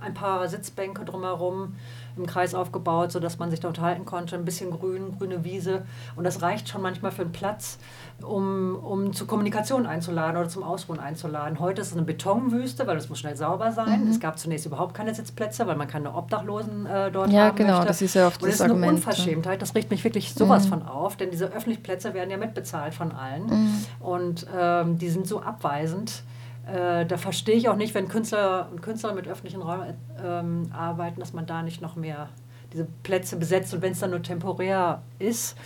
ein 0.00 0.14
paar 0.14 0.48
Sitzbänke 0.48 1.04
drumherum 1.04 1.76
im 2.16 2.26
Kreis 2.26 2.54
aufgebaut, 2.54 3.12
sodass 3.12 3.38
man 3.38 3.50
sich 3.50 3.60
da 3.60 3.68
unterhalten 3.68 4.04
konnte. 4.04 4.36
Ein 4.36 4.44
bisschen 4.44 4.70
Grün, 4.70 5.16
grüne 5.18 5.44
Wiese. 5.44 5.82
Und 6.16 6.24
das 6.24 6.42
reicht 6.42 6.68
schon 6.68 6.82
manchmal 6.82 7.10
für 7.10 7.22
einen 7.22 7.32
Platz, 7.32 7.78
um, 8.22 8.76
um 8.76 9.12
zur 9.12 9.26
Kommunikation 9.26 9.86
einzuladen 9.86 10.36
oder 10.36 10.48
zum 10.48 10.62
Ausruhen 10.62 11.00
einzuladen. 11.00 11.58
Heute 11.58 11.80
ist 11.80 11.88
es 11.88 11.92
eine 11.94 12.02
Betonwüste, 12.02 12.86
weil 12.86 12.96
es 12.96 13.08
muss 13.08 13.18
schnell 13.18 13.36
sauber 13.36 13.72
sein. 13.72 14.04
Mhm. 14.04 14.10
Es 14.10 14.20
gab 14.20 14.38
zunächst 14.38 14.66
überhaupt 14.66 14.94
keine 14.94 15.14
Sitzplätze, 15.14 15.66
weil 15.66 15.76
man 15.76 15.88
keine 15.88 16.14
Obdachlosen 16.14 16.86
äh, 16.86 17.10
dort 17.10 17.30
ja, 17.30 17.46
haben 17.46 17.56
genau, 17.56 17.74
möchte. 17.74 17.88
das 17.88 18.02
ist 18.02 18.14
ja 18.14 18.26
oft 18.26 18.42
Und 18.42 18.48
das, 18.48 18.58
das 18.58 18.66
ist 18.66 18.70
Argument, 18.70 18.88
eine 18.90 18.96
Unverschämtheit. 18.96 19.62
Das 19.62 19.74
riecht 19.74 19.90
mich 19.90 20.04
wirklich 20.04 20.34
sowas 20.34 20.66
mhm. 20.66 20.68
von 20.68 20.82
auf, 20.82 21.16
denn 21.16 21.30
diese 21.30 21.46
öffentlichen 21.46 21.82
Plätze 21.82 22.14
werden 22.14 22.30
ja 22.30 22.36
mitbezahlt 22.36 22.94
von 22.94 23.12
allen. 23.12 23.46
Mhm. 23.46 23.86
Und 24.00 24.46
ähm, 24.56 24.98
die 24.98 25.08
sind 25.08 25.26
so 25.26 25.40
abweisend 25.40 26.22
äh, 26.66 27.04
da 27.04 27.16
verstehe 27.16 27.56
ich 27.56 27.68
auch 27.68 27.76
nicht, 27.76 27.94
wenn 27.94 28.08
Künstler 28.08 28.68
und 28.70 28.82
Künstler 28.82 29.14
mit 29.14 29.28
öffentlichen 29.28 29.60
Räumen 29.60 29.94
ähm, 30.22 30.70
arbeiten, 30.72 31.20
dass 31.20 31.32
man 31.32 31.46
da 31.46 31.62
nicht 31.62 31.82
noch 31.82 31.96
mehr 31.96 32.28
diese 32.72 32.86
Plätze 33.04 33.36
besetzt 33.36 33.72
und 33.72 33.82
wenn 33.82 33.92
es 33.92 34.00
dann 34.00 34.10
nur 34.10 34.22
temporär 34.22 35.02
ist. 35.18 35.56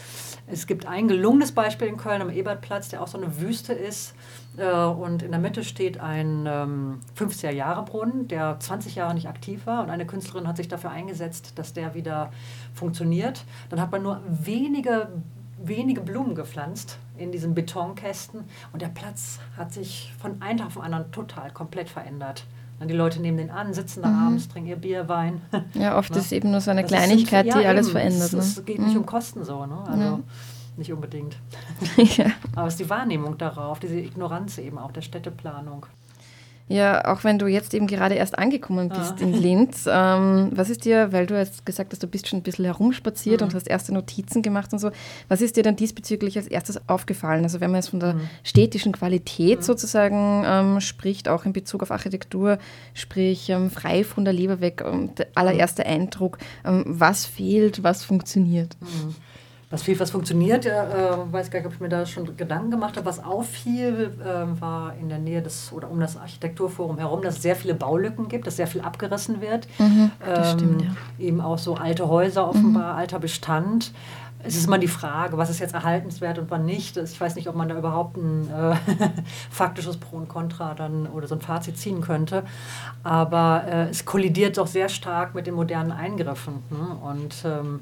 Es 0.47 0.67
gibt 0.67 0.87
ein 0.87 1.09
gelungenes 1.09 1.53
Beispiel 1.53 1.89
in 1.89 1.97
Köln 1.97 2.23
am 2.23 2.31
Ebertplatz, 2.31 2.89
der 2.89 3.03
auch 3.03 3.09
so 3.09 3.19
eine 3.19 3.41
Wüste 3.41 3.73
ist. 3.73 4.15
Äh, 4.57 4.71
und 4.71 5.23
in 5.23 5.31
der 5.31 5.41
Mitte 5.41 5.65
steht 5.65 6.01
ein 6.01 6.47
ähm, 6.47 7.01
50er-Jahre-Brunnen, 7.17 8.29
der 8.29 8.59
20 8.59 8.95
Jahre 8.95 9.15
nicht 9.15 9.29
aktiv 9.29 9.67
war. 9.67 9.83
Und 9.83 9.91
eine 9.91 10.07
Künstlerin 10.07 10.47
hat 10.47 10.57
sich 10.57 10.69
dafür 10.69 10.91
eingesetzt, 10.91 11.59
dass 11.59 11.73
der 11.73 11.95
wieder 11.95 12.31
funktioniert. 12.75 13.45
Dann 13.71 13.81
hat 13.81 13.91
man 13.91 14.03
nur 14.03 14.21
wenige, 14.29 15.09
wenige 15.63 16.01
Blumen 16.01 16.35
gepflanzt 16.35 16.99
in 17.19 17.33
diesen 17.33 17.55
Betonkästen. 17.55 18.45
Und 18.73 18.83
der 18.83 18.89
Platz 18.89 19.39
hat 19.57 19.73
sich 19.73 20.13
von 20.21 20.41
einem 20.41 20.59
Tag 20.59 20.67
auf 20.69 20.75
den 20.75 20.83
anderen 20.83 21.11
total 21.13 21.51
komplett 21.51 21.89
verändert. 21.89 22.45
Die 22.81 22.95
Leute 22.95 23.21
nehmen 23.21 23.37
den 23.37 23.51
an, 23.51 23.75
sitzen 23.75 24.03
da 24.03 24.09
mhm. 24.09 24.27
abends, 24.27 24.49
trinken 24.49 24.69
ihr 24.69 24.77
Bier, 24.77 25.09
Wein. 25.09 25.43
Ja, 25.75 25.99
oft 25.99 26.11
ne? 26.13 26.19
ist 26.19 26.27
es 26.27 26.33
eben 26.33 26.53
nur 26.53 26.61
so 26.61 26.71
eine 26.71 26.83
das 26.83 26.91
Kleinigkeit, 26.91 27.45
sind, 27.45 27.55
ja, 27.55 27.61
die 27.61 27.67
alles 27.67 27.89
eben. 27.89 27.93
verändert. 27.93 28.33
Es, 28.33 28.57
ne? 28.57 28.63
geht 28.63 28.79
nicht 28.79 28.93
mhm. 28.93 29.01
um 29.01 29.07
Kosten 29.07 29.45
so. 29.45 29.67
Ne? 29.67 29.83
Also 29.85 30.03
ja. 30.03 30.21
nicht 30.77 30.93
unbedingt. 30.93 31.37
ja. 31.97 32.27
Aber 32.55 32.69
es 32.69 32.75
ist 32.75 32.81
die 32.81 32.89
Wahrnehmung 32.89 33.37
darauf, 33.37 33.81
diese 33.81 33.99
Ignoranz 33.99 34.59
eben 34.59 34.79
auch 34.79 34.93
der 34.93 35.03
Städteplanung. 35.03 35.87
Ja, 36.69 37.07
auch 37.07 37.25
wenn 37.25 37.39
du 37.39 37.47
jetzt 37.47 37.73
eben 37.73 37.87
gerade 37.87 38.15
erst 38.15 38.39
angekommen 38.39 38.91
bist 38.91 39.15
ah. 39.17 39.23
in 39.23 39.33
Linz, 39.33 39.89
ähm, 39.91 40.51
was 40.53 40.69
ist 40.69 40.85
dir, 40.85 41.13
weil 41.13 41.27
du 41.27 41.37
jetzt 41.37 41.65
gesagt 41.65 41.93
hast, 41.93 42.03
du 42.03 42.07
bist 42.07 42.29
schon 42.29 42.41
ein 42.41 42.43
bisschen 42.43 42.67
herumspaziert 42.67 43.41
mhm. 43.41 43.47
und 43.47 43.55
hast 43.55 43.67
erste 43.67 43.95
Notizen 43.95 44.43
gemacht 44.43 44.73
und 44.75 44.79
so, 44.79 44.91
was 45.29 45.41
ist 45.41 45.57
dir 45.57 45.63
dann 45.63 45.77
diesbezüglich 45.77 46.37
als 46.37 46.47
erstes 46.47 46.79
aufgefallen? 46.89 47.43
Also 47.43 47.61
wenn 47.61 47.71
man 47.71 47.79
jetzt 47.79 47.89
von 47.89 48.01
der 48.01 48.15
mhm. 48.15 48.29
städtischen 48.45 48.93
Qualität 48.93 49.61
mhm. 49.61 49.63
sozusagen 49.63 50.45
ähm, 50.47 50.81
spricht, 50.81 51.29
auch 51.29 51.47
in 51.47 51.55
Bezug 51.55 51.83
auf 51.83 51.91
Architektur, 51.91 52.59
sprich 52.93 53.49
ähm, 53.49 53.71
frei 53.71 54.05
von 54.05 54.25
der 54.27 54.35
Leber 54.35 54.61
weg, 54.61 54.83
ähm, 54.85 55.15
der 55.15 55.29
allererste 55.35 55.87
Eindruck, 55.87 56.37
ähm, 56.67 56.85
was 56.87 57.25
fehlt, 57.25 57.83
was 57.83 58.05
funktioniert? 58.05 58.77
Was 59.71 59.83
viel, 59.83 60.01
was 60.01 60.11
funktioniert, 60.11 60.65
äh, 60.65 60.73
weiß 61.31 61.51
gar 61.51 61.59
nicht, 61.59 61.67
ob 61.67 61.75
ich 61.75 61.81
mir 61.81 61.91
da 61.91 62.07
schon 62.07 62.39
Gedanken 62.39 62.71
gemacht 62.71 62.97
habe. 62.97 63.05
Was 63.05 63.23
auffiel, 63.23 64.13
äh, 64.19 64.61
war 64.61 64.95
in 64.99 65.11
der 65.11 65.19
Nähe 65.19 65.43
des 65.43 65.73
oder 65.73 65.91
um 65.91 66.01
das 66.01 66.17
Architekturforum 66.17 66.97
herum, 66.97 67.21
dass 67.21 67.37
es 67.37 67.43
sehr 67.43 67.55
viele 67.55 67.75
Baulücken 67.75 68.29
gibt, 68.29 68.47
dass 68.47 68.57
sehr 68.57 68.67
viel 68.67 68.81
abgerissen 68.81 69.43
wird. 69.43 69.69
Mhm, 69.79 70.11
das 70.25 70.53
ähm, 70.53 70.59
stimmt, 70.59 70.83
ja. 70.83 70.91
Eben 71.19 71.43
auch 71.43 71.59
so 71.59 71.75
alte 71.75 72.09
Häuser 72.09 72.49
offenbar, 72.49 72.95
mhm. 72.95 72.99
alter 72.99 73.19
Bestand. 73.19 73.93
Es 74.45 74.57
ist 74.57 74.67
immer 74.67 74.79
die 74.79 74.89
Frage, 74.89 75.37
was 75.37 75.51
ist 75.51 75.59
jetzt 75.59 75.75
erhaltenswert 75.75 76.39
und 76.39 76.51
wann 76.51 76.65
nicht. 76.65 76.97
Ich 76.97 77.21
weiß 77.21 77.35
nicht, 77.35 77.49
ob 77.49 77.57
man 77.57 77.69
da 77.69 77.77
überhaupt 77.77 78.17
ein 78.17 78.49
äh, 78.49 78.77
faktisches 79.51 79.97
Pro 79.97 80.17
und 80.17 80.29
Contra 80.29 80.75
dann 80.75 81.07
oder 81.09 81.27
so 81.27 81.35
ein 81.35 81.41
Fazit 81.41 81.77
ziehen 81.77 82.01
könnte. 82.01 82.45
Aber 83.03 83.65
äh, 83.67 83.89
es 83.89 84.05
kollidiert 84.05 84.57
doch 84.57 84.69
sehr 84.69 84.89
stark 84.89 85.35
mit 85.35 85.47
den 85.47 85.55
modernen 85.55 85.91
Eingriffen. 85.91 86.63
Ne? 86.71 86.97
Und 87.03 87.35
ähm, 87.45 87.81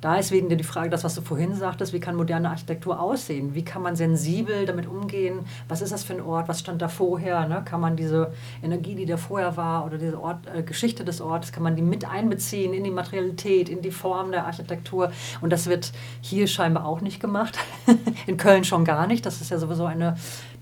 da 0.00 0.16
ist 0.16 0.30
wegen 0.30 0.48
dir 0.48 0.56
die 0.56 0.64
Frage, 0.64 0.90
das, 0.90 1.04
was 1.04 1.14
du 1.14 1.22
vorhin 1.22 1.54
sagtest, 1.54 1.92
wie 1.92 2.00
kann 2.00 2.16
moderne 2.16 2.50
Architektur 2.50 3.00
aussehen? 3.00 3.54
Wie 3.54 3.64
kann 3.64 3.82
man 3.82 3.96
sensibel 3.96 4.66
damit 4.66 4.86
umgehen? 4.86 5.40
Was 5.68 5.80
ist 5.80 5.90
das 5.90 6.04
für 6.04 6.12
ein 6.12 6.20
Ort? 6.20 6.48
Was 6.48 6.60
stand 6.60 6.82
da 6.82 6.88
vorher? 6.88 7.48
Ne? 7.48 7.62
Kann 7.64 7.80
man 7.80 7.96
diese 7.96 8.32
Energie, 8.62 8.94
die 8.94 9.06
da 9.06 9.16
vorher 9.16 9.56
war 9.56 9.86
oder 9.86 9.96
diese 9.96 10.20
Ort, 10.20 10.46
äh, 10.54 10.62
Geschichte 10.62 11.04
des 11.04 11.20
Ortes, 11.20 11.50
kann 11.50 11.62
man 11.62 11.76
die 11.76 11.82
mit 11.82 12.08
einbeziehen 12.08 12.74
in 12.74 12.84
die 12.84 12.90
Materialität, 12.90 13.68
in 13.68 13.80
die 13.80 13.90
Form 13.90 14.32
der 14.32 14.44
Architektur? 14.46 15.10
Und 15.40 15.50
das 15.50 15.66
wird 15.66 15.92
hier 16.20 16.46
scheinbar 16.46 16.84
auch 16.84 17.00
nicht 17.00 17.20
gemacht. 17.20 17.58
in 18.26 18.36
Köln 18.36 18.64
schon 18.64 18.84
gar 18.84 19.06
nicht. 19.06 19.26
Das 19.26 19.40
ist 19.40 19.50
ja 19.50 19.58
sowieso 19.58 19.86
eine 19.86 20.16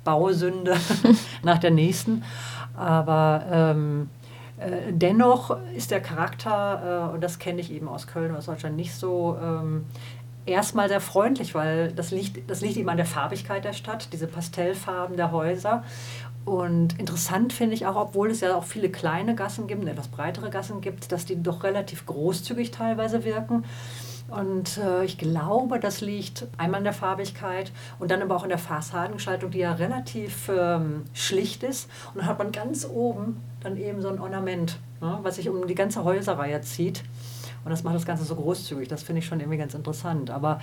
Bausünde 0.04 0.76
nach 1.42 1.58
der 1.58 1.70
nächsten. 1.70 2.24
Aber 2.76 3.44
ähm, 3.50 4.10
äh, 4.58 4.92
dennoch 4.92 5.56
ist 5.74 5.90
der 5.90 6.00
Charakter, 6.00 7.10
äh, 7.10 7.14
und 7.14 7.22
das 7.22 7.38
kenne 7.38 7.60
ich 7.60 7.72
eben 7.72 7.88
aus 7.88 8.06
Köln 8.06 8.30
oder 8.30 8.38
aus 8.38 8.46
Deutschland 8.46 8.76
nicht 8.76 8.94
so, 8.94 9.36
ähm, 9.42 9.84
erstmal 10.46 10.88
sehr 10.88 11.00
freundlich, 11.00 11.54
weil 11.54 11.92
das 11.92 12.10
liegt, 12.10 12.50
das 12.50 12.60
liegt 12.60 12.76
eben 12.76 12.88
an 12.88 12.96
der 12.96 13.06
Farbigkeit 13.06 13.64
der 13.64 13.72
Stadt, 13.72 14.12
diese 14.12 14.26
Pastellfarben 14.26 15.16
der 15.16 15.32
Häuser. 15.32 15.82
Und 16.44 16.98
interessant 16.98 17.54
finde 17.54 17.74
ich 17.74 17.86
auch, 17.86 17.96
obwohl 17.96 18.30
es 18.30 18.40
ja 18.40 18.54
auch 18.54 18.64
viele 18.64 18.90
kleine 18.90 19.34
Gassen 19.34 19.66
gibt, 19.66 19.86
etwas 19.88 20.08
breitere 20.08 20.50
Gassen 20.50 20.82
gibt, 20.82 21.10
dass 21.10 21.24
die 21.24 21.42
doch 21.42 21.64
relativ 21.64 22.04
großzügig 22.04 22.70
teilweise 22.70 23.24
wirken. 23.24 23.64
Und 24.34 24.78
äh, 24.78 25.04
ich 25.04 25.16
glaube, 25.16 25.78
das 25.78 26.00
liegt 26.00 26.46
einmal 26.58 26.80
in 26.80 26.84
der 26.84 26.92
Farbigkeit 26.92 27.70
und 28.00 28.10
dann 28.10 28.20
aber 28.20 28.34
auch 28.34 28.42
in 28.42 28.48
der 28.48 28.58
Fassadengestaltung, 28.58 29.52
die 29.52 29.58
ja 29.58 29.72
relativ 29.74 30.48
ähm, 30.48 31.04
schlicht 31.12 31.62
ist. 31.62 31.88
Und 32.12 32.20
dann 32.20 32.26
hat 32.26 32.38
man 32.38 32.50
ganz 32.50 32.84
oben 32.84 33.40
dann 33.60 33.76
eben 33.76 34.02
so 34.02 34.08
ein 34.08 34.18
Ornament, 34.20 34.78
ne, 35.00 35.20
was 35.22 35.36
sich 35.36 35.48
um 35.48 35.66
die 35.68 35.76
ganze 35.76 36.02
Häuserreihe 36.02 36.60
zieht. 36.62 37.04
Und 37.64 37.70
das 37.70 37.84
macht 37.84 37.94
das 37.94 38.06
Ganze 38.06 38.24
so 38.24 38.34
großzügig. 38.34 38.88
Das 38.88 39.04
finde 39.04 39.20
ich 39.20 39.26
schon 39.26 39.38
irgendwie 39.38 39.58
ganz 39.58 39.72
interessant. 39.74 40.30
Aber 40.30 40.60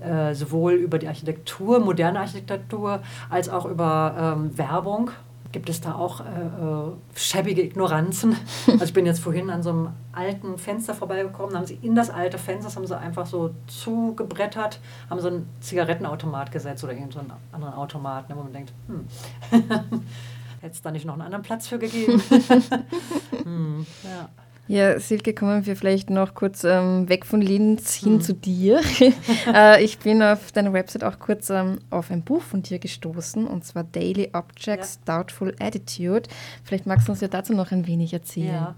äh, 0.00 0.34
sowohl 0.34 0.72
über 0.72 0.98
die 0.98 1.06
Architektur, 1.06 1.78
moderne 1.78 2.20
Architektur, 2.20 3.02
als 3.28 3.50
auch 3.50 3.66
über 3.66 4.36
ähm, 4.38 4.56
Werbung 4.56 5.10
gibt 5.52 5.68
es 5.68 5.80
da 5.80 5.94
auch 5.94 6.20
äh, 6.20 6.24
äh, 6.24 6.92
schäbige 7.14 7.62
Ignoranzen. 7.62 8.36
Also 8.70 8.84
ich 8.84 8.92
bin 8.92 9.04
jetzt 9.04 9.20
vorhin 9.20 9.50
an 9.50 9.62
so 9.62 9.70
einem 9.70 9.88
alten 10.12 10.56
Fenster 10.56 10.94
vorbeigekommen, 10.94 11.56
haben 11.56 11.66
sie 11.66 11.78
in 11.82 11.94
das 11.94 12.08
alte 12.08 12.38
Fenster, 12.38 12.74
haben 12.74 12.86
sie 12.86 12.96
einfach 12.96 13.26
so 13.26 13.50
zugebrettert, 13.66 14.80
haben 15.08 15.20
so 15.20 15.28
einen 15.28 15.48
Zigarettenautomat 15.60 16.52
gesetzt 16.52 16.84
oder 16.84 16.92
irgendeinen 16.92 17.28
so 17.28 17.34
anderen 17.52 17.74
Automat, 17.74 18.28
ne, 18.28 18.36
wo 18.36 18.42
man 18.42 18.52
denkt, 18.52 18.72
hm, 18.86 19.06
hätte 20.60 20.72
es 20.72 20.82
da 20.82 20.90
nicht 20.90 21.04
noch 21.04 21.14
einen 21.14 21.22
anderen 21.22 21.42
Platz 21.42 21.68
für 21.68 21.78
gegeben? 21.78 22.22
hm, 23.44 23.86
ja. 24.04 24.28
Ja, 24.70 25.00
Silke, 25.00 25.34
kommen 25.34 25.66
wir 25.66 25.74
vielleicht 25.74 26.10
noch 26.10 26.32
kurz 26.34 26.62
ähm, 26.62 27.08
weg 27.08 27.26
von 27.26 27.40
Linz 27.40 27.94
hin 27.94 28.14
mhm. 28.14 28.20
zu 28.20 28.34
dir. 28.34 28.80
äh, 29.52 29.82
ich 29.82 29.98
bin 29.98 30.22
auf 30.22 30.52
deiner 30.52 30.72
Website 30.72 31.02
auch 31.02 31.18
kurz 31.18 31.50
ähm, 31.50 31.80
auf 31.90 32.12
ein 32.12 32.22
Buch 32.22 32.40
von 32.40 32.62
dir 32.62 32.78
gestoßen, 32.78 33.48
und 33.48 33.64
zwar 33.64 33.82
Daily 33.82 34.30
Objects, 34.32 35.00
ja. 35.04 35.16
Doubtful 35.16 35.56
Attitude. 35.58 36.28
Vielleicht 36.62 36.86
magst 36.86 37.08
du 37.08 37.12
uns 37.12 37.20
ja 37.20 37.26
dazu 37.26 37.52
noch 37.52 37.72
ein 37.72 37.88
wenig 37.88 38.12
erzählen. 38.12 38.54
Ja. 38.54 38.74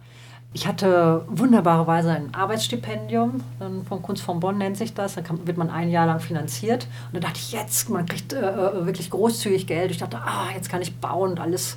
Ich 0.55 0.66
hatte 0.66 1.26
wunderbarerweise 1.28 2.11
ein 2.11 2.35
Arbeitsstipendium 2.35 3.42
vom 3.87 4.00
Kunstfonds 4.00 4.40
Bonn 4.40 4.57
nennt 4.57 4.78
sich 4.78 4.94
das. 4.94 5.16
Da 5.16 5.22
wird 5.44 5.59
man 5.59 5.68
ein 5.68 5.90
Jahr 5.90 6.07
lang 6.07 6.20
finanziert. 6.20 6.87
Und 7.09 7.16
da 7.16 7.20
dachte 7.20 7.38
ich, 7.38 7.52
jetzt, 7.52 7.90
man 7.90 8.07
kriegt 8.07 8.33
äh, 8.33 8.38
äh 8.38 8.87
wirklich 8.87 9.11
großzügig 9.11 9.66
Geld. 9.66 9.90
Ich 9.90 9.98
dachte, 9.98 10.16
ah, 10.16 10.48
jetzt 10.55 10.70
kann 10.70 10.81
ich 10.81 10.96
bauen 10.96 11.33
und 11.33 11.40
alles 11.40 11.76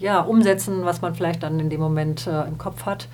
ja, 0.00 0.20
umsetzen, 0.20 0.84
was 0.84 1.02
man 1.02 1.14
vielleicht 1.14 1.42
dann 1.42 1.60
in 1.60 1.70
dem 1.70 1.80
Moment 1.80 2.26
äh, 2.26 2.42
im 2.44 2.58
Kopf 2.58 2.86
hat. 2.86 3.06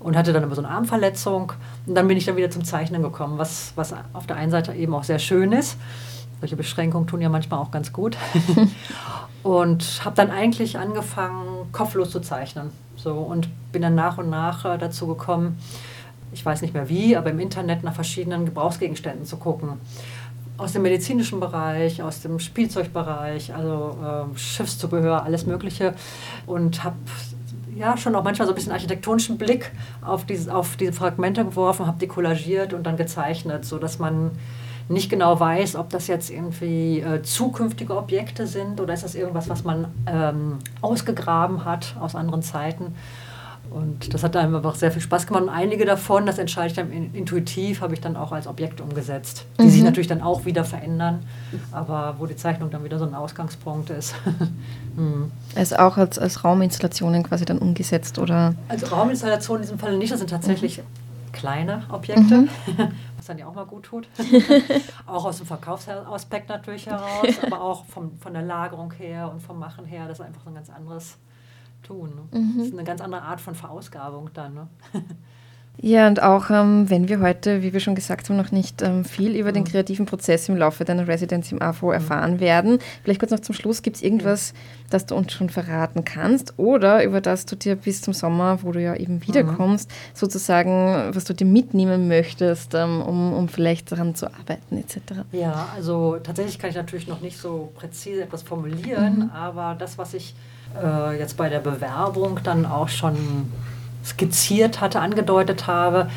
Und 0.00 0.16
hatte 0.16 0.32
dann 0.32 0.42
aber 0.42 0.54
so 0.54 0.62
eine 0.62 0.70
Armverletzung. 0.70 1.52
Und 1.86 1.94
dann 1.94 2.08
bin 2.08 2.16
ich 2.16 2.24
dann 2.24 2.36
wieder 2.36 2.50
zum 2.50 2.64
Zeichnen 2.64 3.02
gekommen, 3.02 3.36
was, 3.36 3.72
was 3.76 3.94
auf 4.14 4.26
der 4.26 4.36
einen 4.36 4.50
Seite 4.50 4.72
eben 4.72 4.94
auch 4.94 5.04
sehr 5.04 5.18
schön 5.18 5.52
ist. 5.52 5.76
Solche 6.40 6.56
Beschränkungen 6.56 7.06
tun 7.06 7.20
ja 7.20 7.28
manchmal 7.28 7.60
auch 7.60 7.70
ganz 7.70 7.92
gut. 7.92 8.16
und 9.42 10.02
habe 10.02 10.16
dann 10.16 10.30
eigentlich 10.30 10.78
angefangen, 10.78 11.70
kopflos 11.72 12.10
zu 12.10 12.20
zeichnen. 12.20 12.70
So, 12.96 13.12
und 13.12 13.50
bin 13.72 13.82
dann 13.82 13.94
nach 13.94 14.16
und 14.16 14.30
nach 14.30 14.64
äh, 14.64 14.78
dazu 14.78 15.06
gekommen, 15.06 15.58
ich 16.32 16.44
weiß 16.44 16.62
nicht 16.62 16.72
mehr 16.72 16.88
wie, 16.88 17.16
aber 17.16 17.30
im 17.30 17.40
Internet 17.40 17.82
nach 17.82 17.94
verschiedenen 17.94 18.46
Gebrauchsgegenständen 18.46 19.26
zu 19.26 19.36
gucken 19.36 19.72
aus 20.60 20.72
dem 20.72 20.82
medizinischen 20.82 21.40
Bereich, 21.40 22.02
aus 22.02 22.20
dem 22.20 22.38
Spielzeugbereich, 22.38 23.54
also 23.54 23.96
äh, 24.34 24.38
Schiffszubehör, 24.38 25.24
alles 25.24 25.46
Mögliche. 25.46 25.94
Und 26.46 26.84
habe 26.84 26.96
ja 27.74 27.96
schon 27.96 28.14
auch 28.14 28.22
manchmal 28.22 28.46
so 28.46 28.52
ein 28.52 28.54
bisschen 28.54 28.72
architektonischen 28.72 29.38
Blick 29.38 29.72
auf, 30.02 30.26
dieses, 30.26 30.48
auf 30.48 30.76
diese 30.76 30.92
Fragmente 30.92 31.44
geworfen, 31.44 31.86
habe 31.86 31.98
die 31.98 32.06
kollagiert 32.06 32.74
und 32.74 32.84
dann 32.84 32.96
gezeichnet, 32.96 33.64
sodass 33.64 33.98
man 33.98 34.32
nicht 34.88 35.08
genau 35.08 35.38
weiß, 35.38 35.76
ob 35.76 35.88
das 35.90 36.08
jetzt 36.08 36.30
irgendwie 36.30 37.00
äh, 37.00 37.22
zukünftige 37.22 37.96
Objekte 37.96 38.46
sind 38.46 38.80
oder 38.80 38.92
ist 38.92 39.04
das 39.04 39.14
irgendwas, 39.14 39.48
was 39.48 39.64
man 39.64 39.86
ähm, 40.06 40.58
ausgegraben 40.80 41.64
hat 41.64 41.94
aus 42.00 42.14
anderen 42.14 42.42
Zeiten. 42.42 42.94
Und 43.70 44.12
das 44.12 44.24
hat 44.24 44.34
einem 44.34 44.56
einfach 44.56 44.74
sehr 44.74 44.90
viel 44.90 45.00
Spaß 45.00 45.28
gemacht. 45.28 45.44
Und 45.44 45.48
einige 45.48 45.84
davon, 45.84 46.26
das 46.26 46.38
entscheide 46.38 46.66
ich 46.68 46.72
dann 46.74 46.90
intuitiv, 46.90 47.80
habe 47.80 47.94
ich 47.94 48.00
dann 48.00 48.16
auch 48.16 48.32
als 48.32 48.48
Objekt 48.48 48.80
umgesetzt, 48.80 49.46
die 49.58 49.64
mhm. 49.64 49.70
sich 49.70 49.82
natürlich 49.84 50.08
dann 50.08 50.22
auch 50.22 50.44
wieder 50.44 50.64
verändern, 50.64 51.20
aber 51.70 52.16
wo 52.18 52.26
die 52.26 52.34
Zeichnung 52.34 52.70
dann 52.70 52.82
wieder 52.82 52.98
so 52.98 53.04
ein 53.04 53.14
Ausgangspunkt 53.14 53.90
ist. 53.90 54.14
mhm. 54.96 55.30
Also 55.54 55.76
auch 55.76 55.96
als, 55.96 56.18
als 56.18 56.44
Rauminstallationen 56.44 57.22
quasi 57.22 57.44
dann 57.44 57.58
umgesetzt, 57.58 58.18
oder? 58.18 58.54
Als 58.68 58.90
Rauminstallation 58.90 59.56
in 59.56 59.62
diesem 59.62 59.78
Fall 59.78 59.96
nicht, 59.96 60.12
das 60.12 60.18
sind 60.18 60.30
tatsächlich 60.30 60.78
mhm. 60.78 61.32
kleine 61.32 61.82
Objekte, 61.90 62.22
mhm. 62.22 62.48
was 63.16 63.26
dann 63.26 63.38
ja 63.38 63.46
auch 63.46 63.54
mal 63.54 63.66
gut 63.66 63.84
tut. 63.84 64.08
auch 65.06 65.24
aus 65.24 65.38
dem 65.38 65.46
Verkaufsaspekt 65.46 66.48
natürlich 66.48 66.86
heraus, 66.86 67.28
aber 67.42 67.60
auch 67.60 67.84
vom, 67.84 68.18
von 68.18 68.32
der 68.32 68.42
Lagerung 68.42 68.92
her 68.92 69.30
und 69.32 69.40
vom 69.40 69.60
Machen 69.60 69.84
her, 69.84 70.08
das 70.08 70.18
ist 70.18 70.24
einfach 70.24 70.42
so 70.42 70.50
ein 70.50 70.54
ganz 70.54 70.70
anderes 70.70 71.18
tun. 71.82 72.10
Ne? 72.14 72.38
Mhm. 72.38 72.54
Das 72.58 72.66
ist 72.68 72.72
eine 72.74 72.84
ganz 72.84 73.00
andere 73.00 73.22
Art 73.22 73.40
von 73.40 73.54
Verausgabung 73.54 74.30
dann. 74.34 74.54
Ne? 74.54 74.68
Ja, 75.82 76.06
und 76.08 76.22
auch 76.22 76.50
ähm, 76.50 76.90
wenn 76.90 77.08
wir 77.08 77.20
heute, 77.20 77.62
wie 77.62 77.72
wir 77.72 77.80
schon 77.80 77.94
gesagt 77.94 78.28
haben, 78.28 78.36
noch 78.36 78.52
nicht 78.52 78.82
ähm, 78.82 79.02
viel 79.02 79.34
über 79.34 79.50
den 79.50 79.64
kreativen 79.64 80.04
Prozess 80.04 80.46
im 80.50 80.56
Laufe 80.58 80.84
deiner 80.84 81.08
Residenz 81.08 81.50
im 81.52 81.62
AFO 81.62 81.90
erfahren 81.90 82.38
werden, 82.38 82.80
vielleicht 83.02 83.18
kurz 83.18 83.32
noch 83.32 83.40
zum 83.40 83.54
Schluss, 83.54 83.80
gibt 83.80 83.96
es 83.96 84.02
irgendwas, 84.02 84.52
das 84.90 85.06
du 85.06 85.14
uns 85.14 85.32
schon 85.32 85.48
verraten 85.48 86.04
kannst 86.04 86.52
oder 86.58 87.02
über 87.02 87.22
das 87.22 87.46
du 87.46 87.56
dir 87.56 87.76
bis 87.76 88.02
zum 88.02 88.12
Sommer, 88.12 88.62
wo 88.62 88.72
du 88.72 88.82
ja 88.82 88.94
eben 88.94 89.26
wiederkommst, 89.26 89.90
sozusagen, 90.12 91.14
was 91.14 91.24
du 91.24 91.32
dir 91.32 91.46
mitnehmen 91.46 92.08
möchtest, 92.08 92.74
ähm, 92.74 93.00
um, 93.00 93.32
um 93.32 93.48
vielleicht 93.48 93.90
daran 93.90 94.14
zu 94.14 94.26
arbeiten 94.26 94.76
etc. 94.76 95.24
Ja, 95.32 95.68
also 95.74 96.18
tatsächlich 96.22 96.58
kann 96.58 96.68
ich 96.68 96.76
natürlich 96.76 97.08
noch 97.08 97.22
nicht 97.22 97.38
so 97.38 97.72
präzise 97.74 98.24
etwas 98.24 98.42
formulieren, 98.42 99.30
aber 99.32 99.76
das, 99.78 99.96
was 99.96 100.12
ich 100.12 100.34
äh, 100.82 101.18
jetzt 101.18 101.36
bei 101.36 101.48
der 101.48 101.60
Bewerbung 101.60 102.40
dann 102.42 102.66
auch 102.66 102.88
schon 102.88 103.16
skizziert 104.04 104.80
hatte, 104.80 105.00
angedeutet 105.00 105.66
habe 105.66 106.08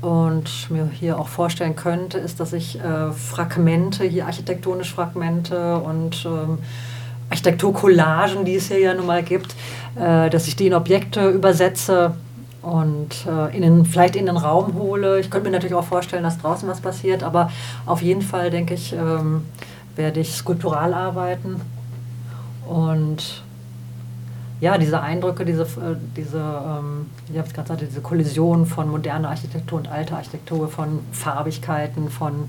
und 0.00 0.70
mir 0.70 0.88
hier 0.92 1.18
auch 1.18 1.28
vorstellen 1.28 1.74
könnte, 1.74 2.18
ist, 2.18 2.38
dass 2.38 2.52
ich 2.52 2.78
äh, 2.78 3.12
Fragmente, 3.12 4.04
hier 4.04 4.26
architektonische 4.26 4.94
Fragmente 4.94 5.78
und 5.78 6.24
ähm, 6.26 6.58
Architekturcollagen, 7.30 8.44
die 8.44 8.56
es 8.56 8.68
hier 8.68 8.78
ja 8.78 8.94
nun 8.94 9.06
mal 9.06 9.22
gibt, 9.22 9.54
äh, 9.96 10.30
dass 10.30 10.46
ich 10.46 10.56
die 10.56 10.68
in 10.68 10.74
Objekte 10.74 11.28
übersetze 11.30 12.14
und 12.62 13.26
äh, 13.26 13.56
in 13.56 13.62
den, 13.62 13.84
vielleicht 13.84 14.16
in 14.16 14.26
den 14.26 14.36
Raum 14.36 14.74
hole. 14.74 15.18
Ich 15.18 15.30
könnte 15.30 15.48
mir 15.48 15.56
natürlich 15.56 15.74
auch 15.74 15.84
vorstellen, 15.84 16.22
dass 16.22 16.38
draußen 16.38 16.68
was 16.68 16.80
passiert, 16.80 17.22
aber 17.22 17.50
auf 17.86 18.02
jeden 18.02 18.22
Fall, 18.22 18.50
denke 18.50 18.74
ich, 18.74 18.92
ähm, 18.92 19.44
werde 19.96 20.20
ich 20.20 20.34
skulptural 20.34 20.92
arbeiten 20.92 21.60
und 22.68 23.42
ja, 24.60 24.78
diese 24.78 25.00
Eindrücke, 25.00 25.44
diese, 25.44 25.62
äh, 25.62 25.96
diese 26.16 26.38
ähm, 26.38 27.10
ich 27.30 27.38
habe 27.38 27.48
gerade 27.48 27.68
gesagt, 27.68 27.80
diese 27.82 28.00
Kollision 28.00 28.66
von 28.66 28.88
moderner 28.88 29.30
Architektur 29.30 29.78
und 29.78 29.88
alter 29.88 30.16
Architektur, 30.16 30.68
von 30.68 31.00
Farbigkeiten, 31.12 32.10
von 32.10 32.48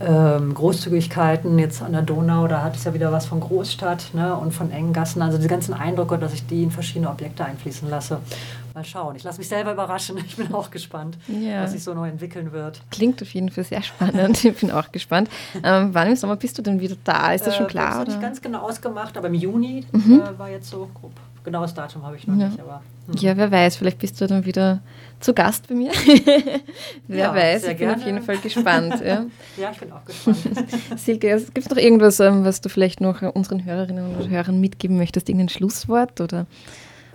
ähm, 0.00 0.54
Großzügigkeiten, 0.54 1.58
jetzt 1.58 1.82
an 1.82 1.92
der 1.92 2.02
Donau, 2.02 2.46
da 2.48 2.62
hat 2.62 2.74
es 2.76 2.84
ja 2.84 2.94
wieder 2.94 3.12
was 3.12 3.26
von 3.26 3.38
Großstadt 3.40 4.10
ne, 4.14 4.34
und 4.34 4.52
von 4.52 4.70
engen 4.70 4.92
Gassen. 4.92 5.20
Also 5.20 5.36
die 5.38 5.46
ganzen 5.46 5.74
Eindrücke, 5.74 6.16
dass 6.18 6.32
ich 6.32 6.46
die 6.46 6.62
in 6.62 6.70
verschiedene 6.70 7.10
Objekte 7.10 7.44
einfließen 7.44 7.88
lasse. 7.90 8.18
Mal 8.74 8.84
schauen. 8.84 9.16
Ich 9.16 9.24
lasse 9.24 9.38
mich 9.38 9.48
selber 9.48 9.72
überraschen. 9.72 10.16
Ich 10.26 10.36
bin 10.36 10.54
auch 10.54 10.70
gespannt, 10.70 11.18
Ja. 11.28 11.62
was 11.62 11.72
sich 11.72 11.82
so 11.84 11.92
neu 11.92 12.08
entwickeln 12.08 12.52
wird. 12.52 12.80
Klingt 12.90 13.20
auf 13.20 13.32
jeden 13.34 13.50
Fall 13.50 13.64
sehr 13.64 13.82
spannend. 13.82 14.42
Ich 14.44 14.56
bin 14.58 14.70
auch 14.70 14.90
gespannt. 14.92 15.28
Ähm, 15.62 15.90
wann 15.92 16.08
im 16.08 16.16
Sommer 16.16 16.36
bist 16.36 16.56
du 16.56 16.62
denn 16.62 16.80
wieder 16.80 16.96
da? 17.04 17.32
Ist 17.32 17.46
das 17.46 17.56
schon 17.56 17.66
Äh, 17.66 17.70
klar? 17.70 17.90
Das 17.90 17.98
Oder? 18.00 18.06
nicht 18.12 18.22
ganz 18.22 18.40
genau 18.40 18.60
ausgemacht, 18.60 19.16
aber 19.18 19.26
im 19.28 19.34
Juni 19.34 19.84
äh, 19.92 20.38
war 20.38 20.48
jetzt 20.48 20.70
so 20.70 20.88
grob. 20.94 21.12
Genaues 21.44 21.74
Datum 21.74 22.04
habe 22.04 22.16
ich 22.16 22.26
noch 22.26 22.36
Ja. 22.36 22.48
nicht, 22.48 22.60
aber. 22.60 22.80
Ja, 23.18 23.36
wer 23.36 23.50
weiß, 23.50 23.76
vielleicht 23.76 23.98
bist 23.98 24.20
du 24.20 24.26
dann 24.26 24.44
wieder 24.44 24.80
zu 25.20 25.34
Gast 25.34 25.68
bei 25.68 25.74
mir. 25.74 25.92
wer 27.08 27.18
Ja, 27.18 27.34
weiß, 27.34 27.64
ich 27.68 27.76
bin 27.76 27.88
auf 27.88 27.96
gerne. 27.96 28.04
jeden 28.06 28.22
Fall 28.22 28.38
gespannt. 28.38 28.94
Ja. 29.04 29.26
ja, 29.56 29.70
ich 29.72 29.78
bin 29.78 29.92
auch 29.92 30.04
gespannt. 30.04 30.38
Silke, 30.96 31.36
gibt 31.52 31.58
es 31.58 31.70
noch 31.70 31.76
irgendwas, 31.76 32.20
ähm, 32.20 32.44
was 32.44 32.60
du 32.60 32.68
vielleicht 32.68 33.00
noch 33.00 33.22
äh, 33.22 33.26
unseren 33.26 33.64
Hörerinnen 33.64 34.16
und 34.16 34.28
Hörern 34.30 34.60
mitgeben 34.60 34.96
möchtest? 34.96 35.28
Irgendein 35.28 35.48
Schlusswort? 35.50 36.20
Oder? 36.20 36.46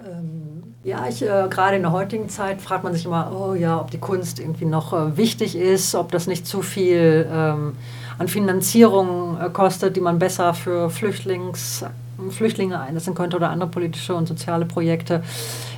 Ähm, 0.06 0.76
ja, 0.84 1.08
ich, 1.10 1.24
äh, 1.24 1.48
gerade 1.50 1.78
in 1.78 1.82
der 1.82 1.92
heutigen 1.92 2.30
Zeit 2.30 2.62
fragt 2.62 2.84
man 2.84 2.94
sich 2.94 3.06
immer, 3.06 3.32
oh 3.36 3.56
ja, 3.56 3.80
ob 3.82 3.90
die 3.90 3.98
Kunst 3.98 4.40
irgendwie 4.40 4.66
noch 4.66 4.94
äh, 4.94 5.18
wichtig 5.18 5.56
ist, 5.56 5.96
ob 5.96 6.12
das 6.12 6.28
nicht 6.28 6.46
zu 6.46 6.62
viel 6.62 7.28
ähm, 7.32 7.74
an 8.20 8.28
Finanzierung 8.28 9.38
äh, 9.42 9.50
kostet, 9.50 9.96
die 9.96 10.02
man 10.02 10.20
besser 10.20 10.54
für 10.54 10.90
Flüchtlings, 10.92 11.84
Flüchtlinge 12.30 12.80
einsetzen 12.80 13.16
könnte 13.16 13.36
oder 13.36 13.50
andere 13.50 13.70
politische 13.70 14.14
und 14.16 14.28
soziale 14.28 14.66
Projekte. 14.66 15.24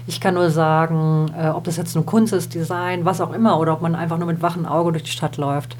Ich 0.07 0.21
kann 0.21 0.35
nur 0.35 0.49
sagen, 0.49 1.31
äh, 1.37 1.49
ob 1.49 1.65
das 1.65 1.75
jetzt 1.75 1.93
nur 1.93 2.05
Kunst 2.05 2.31
ist, 2.31 2.53
Design, 2.53 3.03
was 3.03 3.19
auch 3.19 3.33
immer, 3.33 3.59
oder 3.59 3.73
ob 3.73 3.81
man 3.81 3.93
einfach 3.93 4.17
nur 4.17 4.27
mit 4.27 4.41
wachem 4.41 4.65
Auge 4.65 4.93
durch 4.93 5.03
die 5.03 5.11
Stadt 5.11 5.35
läuft, 5.35 5.75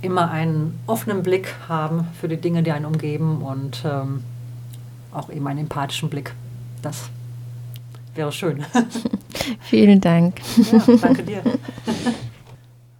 immer 0.00 0.30
einen 0.30 0.78
offenen 0.86 1.22
Blick 1.22 1.54
haben 1.68 2.08
für 2.18 2.28
die 2.28 2.38
Dinge, 2.38 2.62
die 2.62 2.72
einen 2.72 2.86
umgeben 2.86 3.42
und 3.42 3.84
ähm, 3.84 4.24
auch 5.12 5.30
eben 5.30 5.46
einen 5.46 5.60
empathischen 5.60 6.08
Blick. 6.08 6.34
Das 6.80 7.10
wäre 8.14 8.32
schön. 8.32 8.64
Vielen 9.60 10.00
Dank. 10.00 10.40
Ja, 10.72 10.82
danke 11.00 11.22
dir. 11.22 11.42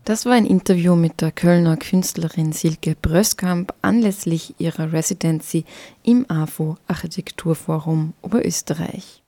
Das 0.04 0.24
war 0.24 0.34
ein 0.34 0.46
Interview 0.46 0.94
mit 0.94 1.20
der 1.20 1.32
Kölner 1.32 1.76
Künstlerin 1.76 2.52
Silke 2.52 2.94
Bröskamp 2.94 3.74
anlässlich 3.82 4.54
ihrer 4.58 4.92
Residency 4.92 5.64
im 6.04 6.30
AFO 6.30 6.76
Architekturforum 6.86 8.12
Oberösterreich. 8.22 9.24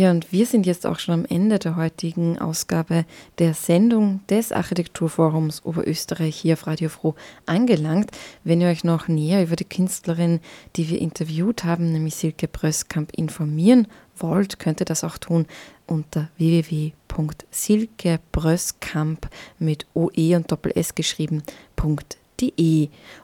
Ja, 0.00 0.10
und 0.10 0.32
wir 0.32 0.46
sind 0.46 0.64
jetzt 0.64 0.86
auch 0.86 0.98
schon 0.98 1.12
am 1.12 1.26
Ende 1.26 1.58
der 1.58 1.76
heutigen 1.76 2.38
Ausgabe 2.38 3.04
der 3.38 3.52
Sendung 3.52 4.20
des 4.30 4.50
Architekturforums 4.50 5.62
Oberösterreich 5.66 6.36
hier 6.36 6.54
auf 6.54 6.66
Radio 6.66 6.88
Froh 6.88 7.14
angelangt. 7.44 8.10
Wenn 8.42 8.62
ihr 8.62 8.68
euch 8.68 8.82
noch 8.82 9.08
näher 9.08 9.42
über 9.42 9.56
die 9.56 9.66
Künstlerin, 9.66 10.40
die 10.76 10.88
wir 10.88 11.02
interviewt 11.02 11.64
haben, 11.64 11.92
nämlich 11.92 12.14
Silke 12.14 12.48
Bröskamp, 12.48 13.12
informieren 13.14 13.88
wollt, 14.16 14.58
könnt 14.58 14.80
ihr 14.80 14.86
das 14.86 15.04
auch 15.04 15.18
tun 15.18 15.44
unter 15.86 16.30
www.silkebröskamp 16.38 19.28
mit 19.58 19.86
OE 19.92 20.34
und 20.34 20.50
Doppel 20.50 20.72
S 20.76 20.94
geschrieben.de. 20.94 22.19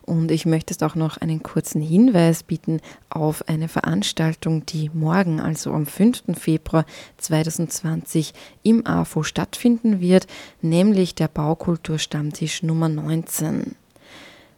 Und 0.02 0.30
ich 0.30 0.46
möchte 0.46 0.74
jetzt 0.74 0.82
auch 0.82 0.94
noch 0.94 1.16
einen 1.16 1.42
kurzen 1.42 1.80
Hinweis 1.80 2.42
bieten 2.42 2.80
auf 3.08 3.48
eine 3.48 3.68
Veranstaltung, 3.68 4.66
die 4.66 4.90
morgen, 4.92 5.40
also 5.40 5.72
am 5.72 5.86
5. 5.86 6.24
Februar 6.38 6.84
2020 7.18 8.34
im 8.62 8.86
AFO 8.86 9.22
stattfinden 9.22 10.00
wird, 10.00 10.26
nämlich 10.60 11.14
der 11.14 11.28
Baukulturstammtisch 11.28 12.62
Nummer 12.62 12.88
19. 12.88 13.74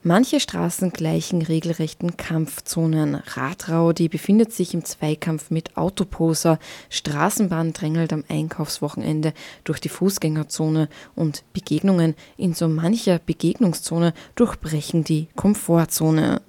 Manche 0.04 0.38
Straßen 0.38 0.92
gleichen 0.92 1.42
regelrechten 1.42 2.16
Kampfzonen. 2.16 3.16
Radrau, 3.16 3.92
die 3.92 4.08
befindet 4.08 4.52
sich 4.52 4.72
im 4.72 4.84
Zweikampf 4.84 5.50
mit 5.50 5.76
Autoposer. 5.76 6.60
Straßenbahn 6.88 7.72
drängelt 7.72 8.12
am 8.12 8.22
Einkaufswochenende 8.28 9.32
durch 9.64 9.80
die 9.80 9.88
Fußgängerzone 9.88 10.88
und 11.16 11.42
Begegnungen 11.52 12.14
in 12.36 12.54
so 12.54 12.68
mancher 12.68 13.18
Begegnungszone 13.18 14.14
durchbrechen 14.36 15.02
die 15.02 15.26
Komfortzone. 15.34 16.42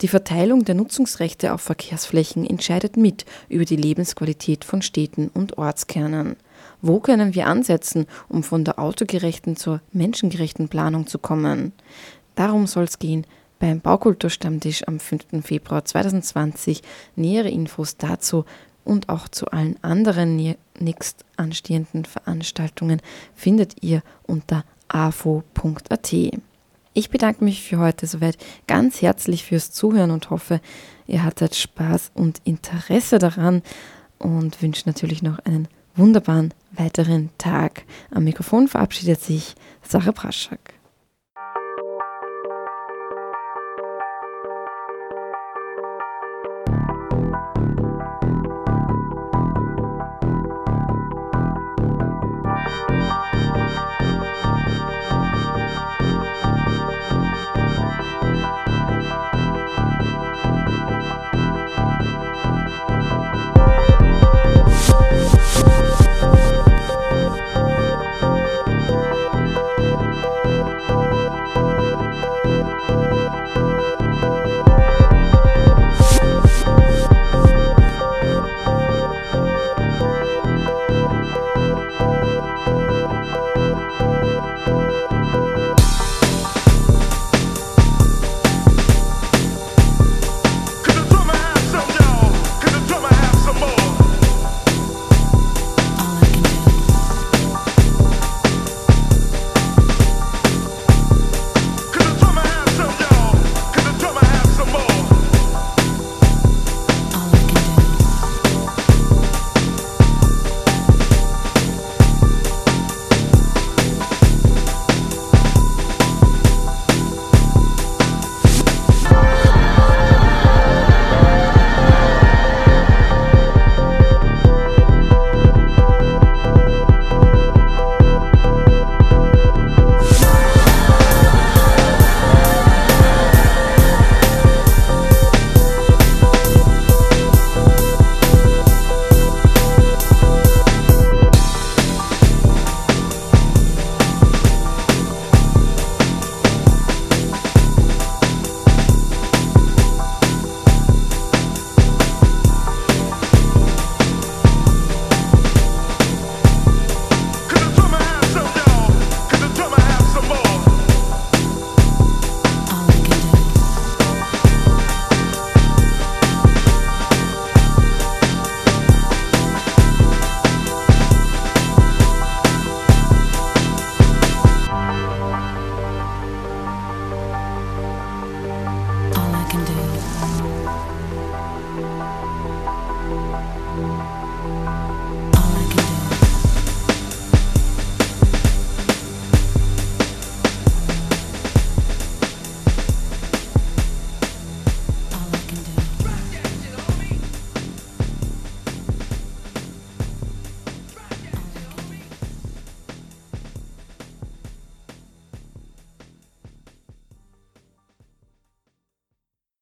Die 0.00 0.08
Verteilung 0.08 0.64
der 0.64 0.76
Nutzungsrechte 0.76 1.52
auf 1.54 1.60
Verkehrsflächen 1.60 2.48
entscheidet 2.48 2.96
mit 2.96 3.24
über 3.48 3.64
die 3.64 3.76
Lebensqualität 3.76 4.64
von 4.64 4.80
Städten 4.80 5.28
und 5.28 5.58
Ortskernen. 5.58 6.36
Wo 6.80 7.00
können 7.00 7.34
wir 7.34 7.46
ansetzen, 7.48 8.06
um 8.28 8.44
von 8.44 8.64
der 8.64 8.78
autogerechten 8.78 9.56
zur 9.56 9.80
menschengerechten 9.92 10.68
Planung 10.68 11.06
zu 11.08 11.18
kommen? 11.18 11.72
Darum 12.34 12.66
soll 12.66 12.84
es 12.84 12.98
gehen 12.98 13.26
beim 13.58 13.80
Baukulturstammtisch 13.80 14.86
am 14.88 14.98
5. 14.98 15.44
Februar 15.44 15.84
2020. 15.84 16.82
Nähere 17.16 17.48
Infos 17.48 17.96
dazu 17.96 18.44
und 18.84 19.08
auch 19.08 19.28
zu 19.28 19.46
allen 19.46 19.78
anderen 19.82 20.36
nä- 20.36 20.56
nächst 20.78 21.24
anstehenden 21.36 22.04
Veranstaltungen 22.04 23.00
findet 23.34 23.82
ihr 23.82 24.02
unter 24.24 24.64
afo.at. 24.88 26.12
Ich 26.94 27.08
bedanke 27.08 27.44
mich 27.44 27.62
für 27.62 27.78
heute 27.78 28.06
soweit 28.06 28.36
ganz 28.66 29.00
herzlich 29.00 29.44
fürs 29.44 29.70
Zuhören 29.70 30.10
und 30.10 30.28
hoffe, 30.30 30.60
ihr 31.06 31.22
hattet 31.24 31.54
Spaß 31.54 32.10
und 32.14 32.40
Interesse 32.44 33.18
daran 33.18 33.62
und 34.18 34.60
wünsche 34.60 34.82
natürlich 34.86 35.22
noch 35.22 35.38
einen 35.40 35.68
wunderbaren 35.94 36.52
weiteren 36.72 37.30
Tag. 37.38 37.84
Am 38.10 38.24
Mikrofon 38.24 38.68
verabschiedet 38.68 39.20
sich 39.22 39.54
Sarah 39.82 40.10
Braschak. 40.10 40.74